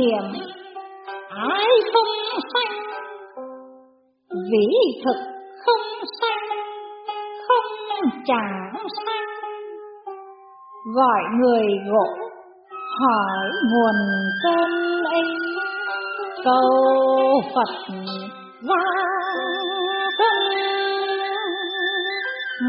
Niệm 0.00 0.42
ai 1.28 1.66
không 1.92 2.40
sanh? 2.54 2.76
Vĩ 4.50 4.66
thực 5.04 5.16
không 5.66 6.04
sanh, 6.20 6.58
không 7.48 8.10
chẳng 8.26 8.72
sanh. 9.06 9.26
Gọi 10.94 11.22
người 11.40 11.66
gỗ, 11.90 12.06
hỏi 13.00 13.50
nguồn 13.70 13.96
cơn 14.42 15.04
ấy 15.04 15.28
cầu 16.44 17.42
Phật 17.54 17.94
ra 18.62 18.84
thân, 20.18 20.38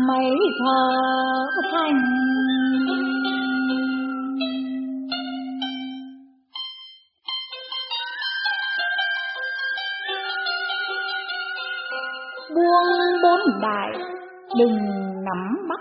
mấy 0.07 0.35
thờ 0.59 0.89
thành 1.71 2.01
công 12.81 13.21
bốn 13.23 13.61
đại 13.61 13.91
đừng 14.59 14.77
nắm 15.25 15.67
bắt. 15.69 15.79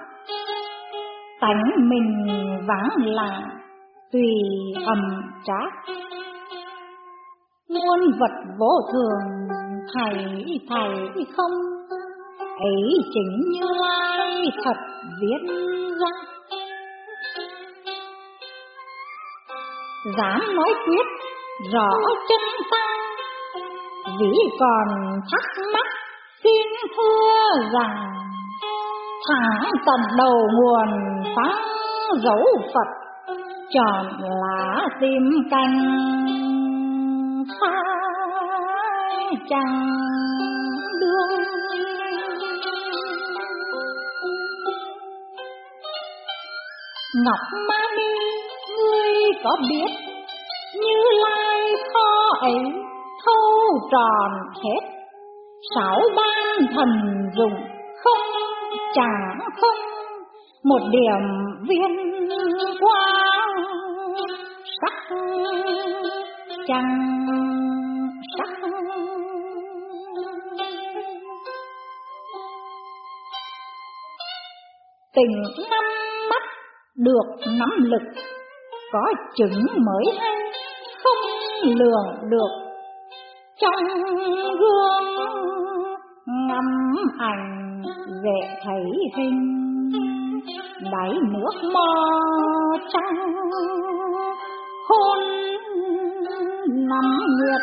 Tánh 1.40 1.62
mình 1.88 2.26
vắng 2.68 2.88
lặng, 2.96 3.48
tùy 4.12 4.30
ẩm 4.86 5.22
trác. 5.44 5.94
Muôn 7.68 8.00
vật 8.20 8.54
vô 8.58 8.80
thường, 8.92 9.48
thầy 9.94 10.14
thầy 10.68 11.24
không. 11.36 11.52
Ấy 12.60 12.92
chính 13.14 13.50
như 13.52 13.66
lai 13.80 14.44
thật 14.64 14.76
viết 15.20 15.54
ra. 16.00 16.10
Dám 20.18 20.40
nói 20.54 20.74
quyết, 20.86 21.06
rõ 21.72 21.90
chân 22.28 22.40
tăng 22.70 23.00
vì 24.20 24.32
còn 24.60 24.88
thắc 25.30 25.64
mắc 25.72 25.99
xin 26.44 26.66
thưa 26.96 27.70
rằng 27.72 28.12
thẳng 29.28 29.70
tận 29.86 30.00
đầu 30.18 30.48
nguồn 30.54 30.88
phá 31.36 31.52
dấu 32.22 32.44
Phật, 32.74 32.88
chọn 33.70 34.06
lá 34.20 34.88
tim 35.00 35.22
canh 35.50 35.80
phai 37.60 39.36
chẳng 39.48 39.90
đương. 41.00 41.44
Ngọc 47.24 47.38
ma 47.52 47.58
Mani 47.68 48.12
ngươi 48.78 49.14
có 49.44 49.56
biết, 49.68 49.90
như 50.74 50.96
lai 51.24 51.72
kho 51.94 52.38
ấy 52.40 52.58
thâu 53.24 53.78
tròn 53.92 54.30
hết 54.64 54.89
sáu 55.74 56.00
ban 56.16 56.66
thần 56.74 56.88
dụng, 57.36 57.60
không 58.04 58.18
chẳng 58.94 59.38
không, 59.60 59.76
một 60.64 60.80
điểm 60.90 61.22
viên 61.68 62.28
quang 62.80 63.64
sắc 64.80 65.16
chẳng 66.66 67.16
sắc. 68.38 68.68
Tình 75.14 75.42
năm 75.70 75.84
mắt 76.30 76.42
được 76.96 77.52
nắm 77.58 77.70
lực, 77.78 78.22
có 78.92 79.00
chứng 79.36 79.66
mới 79.66 80.18
hay 80.18 80.36
không 81.04 81.16
lường 81.62 82.30
được 82.30 82.69
trong 83.60 83.84
gương 84.60 85.04
ngắm 86.26 86.96
ảnh 87.18 87.82
dễ 88.24 88.58
thấy 88.64 88.82
hình 89.16 89.60
đáy 90.92 91.10
nước 91.32 91.70
mò 91.72 91.94
trăng 92.92 93.34
hôn 94.88 95.18
nắm 96.68 97.04
nguyệt. 97.38 97.60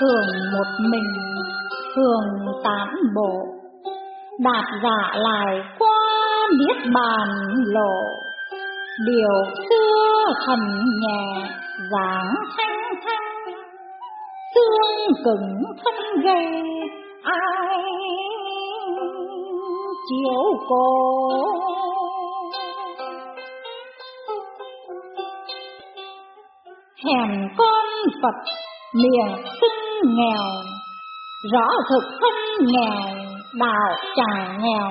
Thường 0.00 0.26
một 0.52 0.86
mình, 0.90 1.12
thường 1.96 2.46
tán 2.64 2.94
bộ, 3.14 3.32
đạt 4.40 4.64
giả 4.82 5.12
lại 5.14 5.60
qua 5.78 5.95
niết 6.58 6.92
bàn 6.94 7.28
lộ. 7.66 7.94
Điều 9.06 9.52
xưa 9.68 10.32
thần 10.46 10.58
nhẹ 11.02 11.48
dáng 11.92 12.34
thanh 12.56 12.94
thanh. 13.04 13.54
Xương 14.54 15.24
cứng 15.24 15.62
thân 15.84 16.22
gầy 16.22 16.62
ai 17.22 17.78
chiếu 20.08 20.64
cô? 20.68 20.86
Hèn 27.04 27.48
con 27.58 27.84
Phật 28.22 28.52
miệng 28.94 29.44
xưng 29.60 30.14
nghèo, 30.16 30.44
rõ 31.52 31.68
thực 31.90 32.04
thân 32.20 32.66
nghèo, 32.66 33.16
đạo 33.60 33.96
chẳng 34.16 34.58
nghèo 34.62 34.90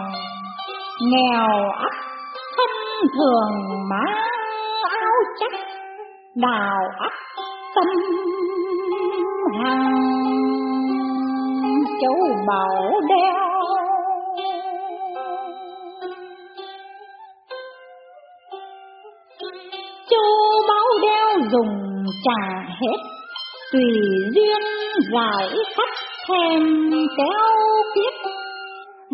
nghèo 1.02 1.72
ắt 1.72 1.94
thân 2.58 2.70
thường 3.18 3.90
má 3.90 4.06
áo 4.90 5.12
chắc. 5.40 5.52
Đào 6.36 6.82
ắt, 7.00 7.14
tâm 7.76 7.88
hằng 9.60 9.94
châu 12.02 12.46
bảo 12.48 13.02
đeo. 13.10 13.36
Châu 20.10 20.62
báu 20.68 20.86
đeo 21.02 21.28
dùng 21.52 22.04
trả 22.26 22.60
hết, 22.82 22.98
tùy 23.74 23.84
duyên 24.36 24.62
giải 25.14 25.50
khắc 25.76 25.90
thèm 26.30 26.92
kéo 27.18 27.58
kiếp. 27.96 28.30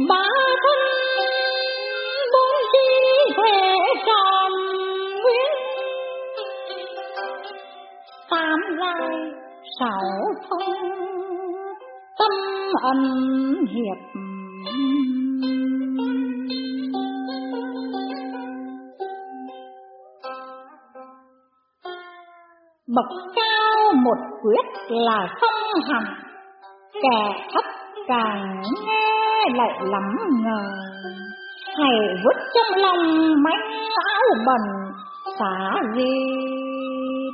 Ba 0.09 0.25
thân 0.63 0.79
thế 3.37 3.43
thể 3.43 3.77
tròn 4.05 4.51
nguyên 5.21 5.51
tam 8.29 8.59
lai 8.77 9.09
sáu 9.79 10.33
phong 10.49 10.89
tâm 12.19 12.31
ân 12.81 12.99
hiệp. 13.69 13.97
Bậc 22.95 23.05
cao 23.35 23.93
một 23.93 24.17
quyết 24.43 24.65
là 24.89 25.27
không 25.41 25.81
hẳn, 25.89 26.03
kẻ 26.93 27.47
thấp 27.53 27.65
càng 28.07 28.61
nghe 28.87 29.45
lại 29.55 29.79
lắm 29.81 30.17
ngờ 30.43 30.91
hãy 31.77 32.15
vứt 32.23 32.37
trong 32.53 32.79
lòng 32.81 33.03
manh 33.43 33.89
áo 34.05 34.23
bẩn, 34.45 34.61
xả 35.39 35.81
gì 35.95 36.13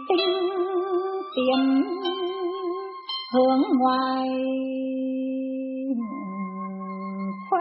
tinh 0.10 0.50
tiền. 1.36 1.84
Hướng 3.34 3.62
ngoài 3.80 4.30
khoe. 7.50 7.60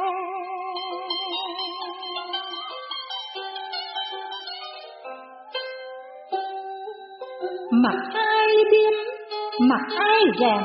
Mặc 7.72 7.96
ai 8.14 8.46
biên 8.70 8.92
mặc 9.60 9.80
ai 9.98 10.20
rèm 10.40 10.62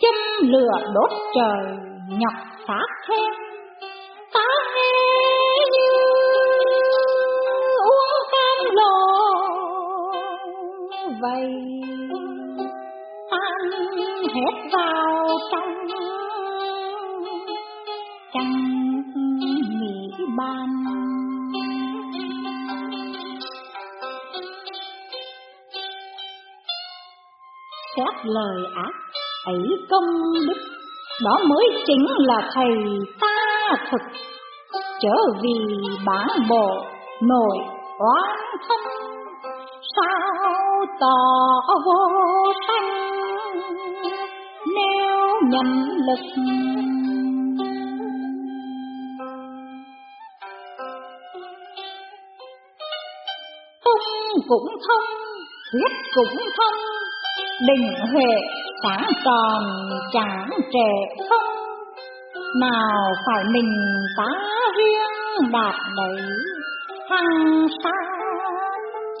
châm 0.00 0.14
lửa 0.48 0.92
đốt 0.94 1.10
trời, 1.34 1.76
nhọc 2.08 2.34
xác 2.68 2.87
vây 11.20 11.50
tan 13.30 13.70
hết 14.34 14.68
vào 14.72 15.38
trong 15.52 15.88
trăng 18.34 18.52
nghĩ 19.80 20.24
ban 20.36 20.68
xét 27.96 28.14
lời 28.24 28.64
ác 28.74 28.92
ấy 29.44 29.62
công 29.90 30.32
đức, 30.48 30.58
đó 31.24 31.38
mới 31.48 31.68
chính 31.86 32.06
là 32.18 32.50
thầy 32.54 32.74
ta 33.20 33.76
thực. 33.90 34.00
Trở 35.00 35.14
vì 35.42 35.58
bản 36.06 36.28
bộ 36.50 36.84
nổi 37.22 37.58
oán 37.98 38.36
thân 38.68 38.97
sao 39.96 40.86
tỏ 41.00 41.60
vô 41.86 42.52
sanh 42.66 42.88
nếu 44.74 45.40
nhận 45.42 45.66
lực 46.06 46.18
cũng 54.48 54.68
thông, 54.88 55.04
thuyết 55.72 55.92
cũng 56.14 56.38
thông, 56.56 56.80
đình 57.68 57.92
huệ 58.12 58.36
sáng 58.82 59.10
tròn 59.24 59.62
chẳng 60.12 60.48
trẻ 60.72 61.24
không, 61.30 61.54
nào 62.60 63.12
phải 63.26 63.44
mình 63.52 63.72
tá 64.16 64.28
riêng 64.76 65.50
đạt 65.52 65.74
đấy 65.96 66.20
hăng 67.10 67.66
sang 67.82 68.17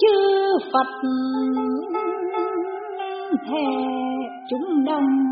chư 0.00 0.58
Phật. 0.72 1.08
Thề 3.48 3.66
chúng 4.50 4.84
đông 4.84 5.28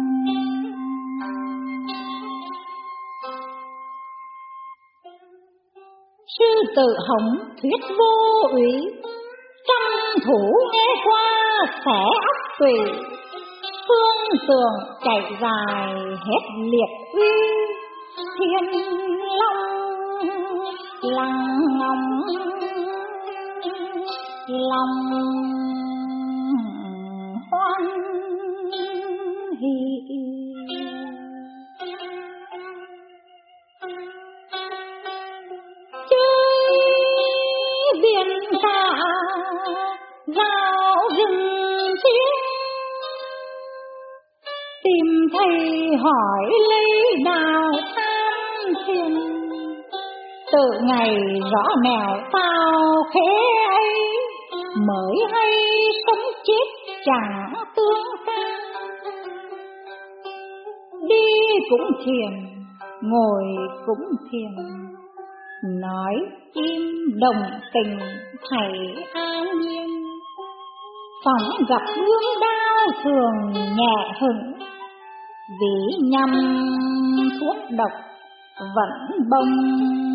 sư 6.38 6.62
tự 6.76 6.96
hỏng 7.08 7.38
thuyết 7.62 7.96
vô 7.98 8.48
ủy, 8.52 8.72
trăm 9.68 10.22
thủ 10.26 10.52
nghe 10.72 11.02
qua 11.04 11.32
sẽ 11.84 12.00
ấp 12.14 12.58
tùy 12.58 12.72
phương 13.88 14.38
tường 14.48 14.96
chạy 15.04 15.22
dài 15.40 15.94
hết 15.96 16.44
liệt 16.58 17.12
uy 17.12 17.30
thiên 18.38 18.80
long 19.38 19.56
lăng 21.02 21.56
ngóng 21.78 22.22
lòng 24.48 25.10
hoan 27.50 27.82
hỷ 29.60 30.06
chơi 36.10 36.78
biển 38.02 38.28
cả 38.62 38.94
vào 40.26 41.08
rừng 41.16 41.94
thiên 42.04 42.32
tìm 44.84 45.28
thầy 45.38 45.96
hỏi 46.02 46.50
lấy 46.68 47.14
đào 47.24 47.72
tham 47.96 48.74
thiền 48.86 49.14
tự 50.52 50.70
ngày 50.82 51.16
rõ 51.52 51.74
mèo 51.84 52.20
tao 52.32 53.02
khế 53.14 53.55
mới 54.86 55.16
hay 55.32 55.52
sống 56.06 56.24
chết 56.44 56.94
chẳng 57.04 57.52
tương 57.76 58.26
can 58.26 58.66
đi 61.08 61.24
cũng 61.70 61.90
thiền, 62.04 62.32
ngồi 63.02 63.44
cũng 63.86 64.04
thiền. 64.30 64.64
Nói 65.80 66.14
chim 66.54 66.82
đồng 67.20 67.42
tình 67.74 67.98
thầy 68.50 69.02
an 69.14 69.58
nhiên. 69.60 69.88
Phóng 71.24 71.64
gặp 71.68 71.82
gương 71.96 72.40
đau 72.40 72.86
thường 73.04 73.52
nhẹ 73.76 74.12
hững 74.20 74.52
vì 75.60 75.96
nhằm 76.10 76.30
thuốc 77.40 77.56
độc 77.70 77.92
vẫn 78.76 79.20
bông. 79.30 80.05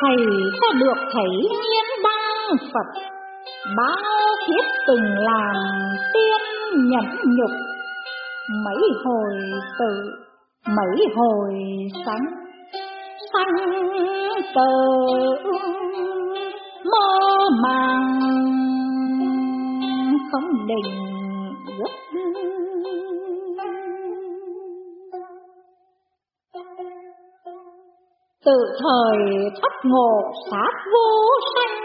Thầy 0.00 0.26
ta 0.60 0.68
được 0.78 1.08
thấy 1.12 1.30
nhiên 1.40 2.02
đăng 2.02 2.56
phật. 2.72 3.00
Bao 3.76 3.96
kiếp 4.46 4.64
từng 4.86 5.04
làm 5.04 5.56
tiên 6.14 6.40
nhẫn 6.74 7.04
nhục. 7.24 7.50
Mấy 8.64 8.82
hồi 9.04 9.34
tự 9.78 10.10
mấy 10.76 11.06
hồi 11.16 11.54
sáng 12.06 12.26
sanh 13.32 13.56
tờ 14.54 14.70
mơ 16.84 17.48
màng, 17.62 18.20
không 20.32 20.66
định 20.66 21.19
từ 28.44 28.52
thời 28.82 29.18
thất 29.62 29.72
ngộ 29.84 30.32
sát 30.50 30.72
vô 30.92 31.26
sanh 31.54 31.78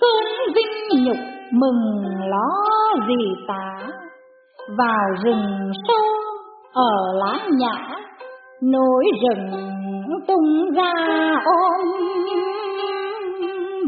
cơn 0.00 0.54
vinh 0.54 1.04
nhục 1.04 1.16
mừng 1.52 2.04
ló 2.28 2.48
gì 3.08 3.26
tá 3.48 3.88
vào 4.78 5.08
rừng 5.24 5.72
sâu 5.88 6.04
ở 6.72 7.12
lá 7.14 7.38
nhã 7.50 7.96
Nối 8.62 9.04
rừng 9.22 9.50
tung 10.26 10.70
ra 10.76 10.92
ôm 11.44 11.86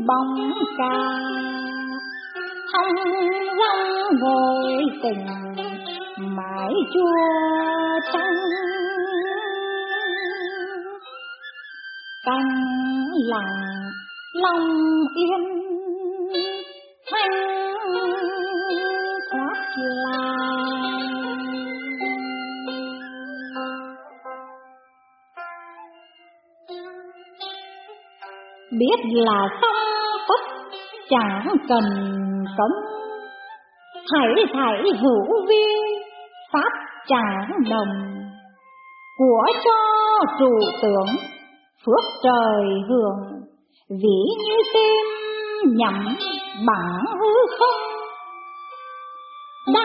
bóng 0.06 0.52
ca. 0.78 1.18
Thăng 2.72 2.94
răng 3.59 4.02
ngồi 4.20 4.85
tình 5.02 5.26
mãi 6.18 6.72
chua 6.94 7.16
trắng 8.12 8.35
canh 12.29 12.49
lặng 13.29 13.91
lòng 14.35 14.69
yên, 15.17 15.45
thanh 17.11 17.31
thoát 19.31 19.77
lai 19.77 21.01
biết 28.79 29.01
là 29.13 29.49
xong 29.63 30.21
tất 30.29 30.43
chẳng 31.11 31.47
cần 31.69 31.85
cấm 32.59 32.71
thảy 34.13 34.45
thảy 34.55 34.83
hữu 35.01 35.47
vi, 35.49 35.65
pháp 36.53 36.73
chẳng 37.09 37.51
đồng. 37.71 38.15
Của 39.19 39.47
cho 39.65 39.81
trụ 40.39 40.51
tưởng 40.83 41.38
phước 41.87 42.05
trời 42.23 42.65
hưởng 42.89 43.43
vĩ 43.89 44.21
như 44.45 44.57
tim 44.75 45.07
nhậm 45.77 46.17
bằng 46.67 47.05
hư 47.21 47.57
không. 47.59 47.81
Đã 49.75 49.85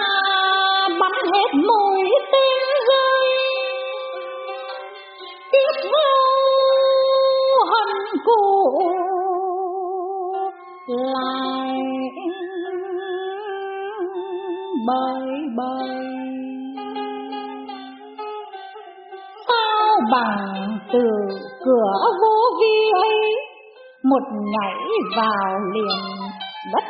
bắn 0.99 1.11
hết 1.33 1.53
mũi 1.53 2.09
tên 2.31 2.63
rơi, 2.87 3.27
tiếc 5.51 5.89
vô 5.91 7.65
hận 7.65 8.21
cũ 8.25 8.81
lại 10.87 11.79
bơi 14.87 15.21
bơi 15.57 16.13
bằng 20.11 20.77
từ 20.93 20.99
cửa 21.65 21.93
vô 22.21 22.59
vi 22.61 22.91
ấy 23.01 23.19
một 24.03 24.23
nhảy 24.31 24.77
vào 25.17 25.59
liền 25.73 26.29
đất 26.73 26.83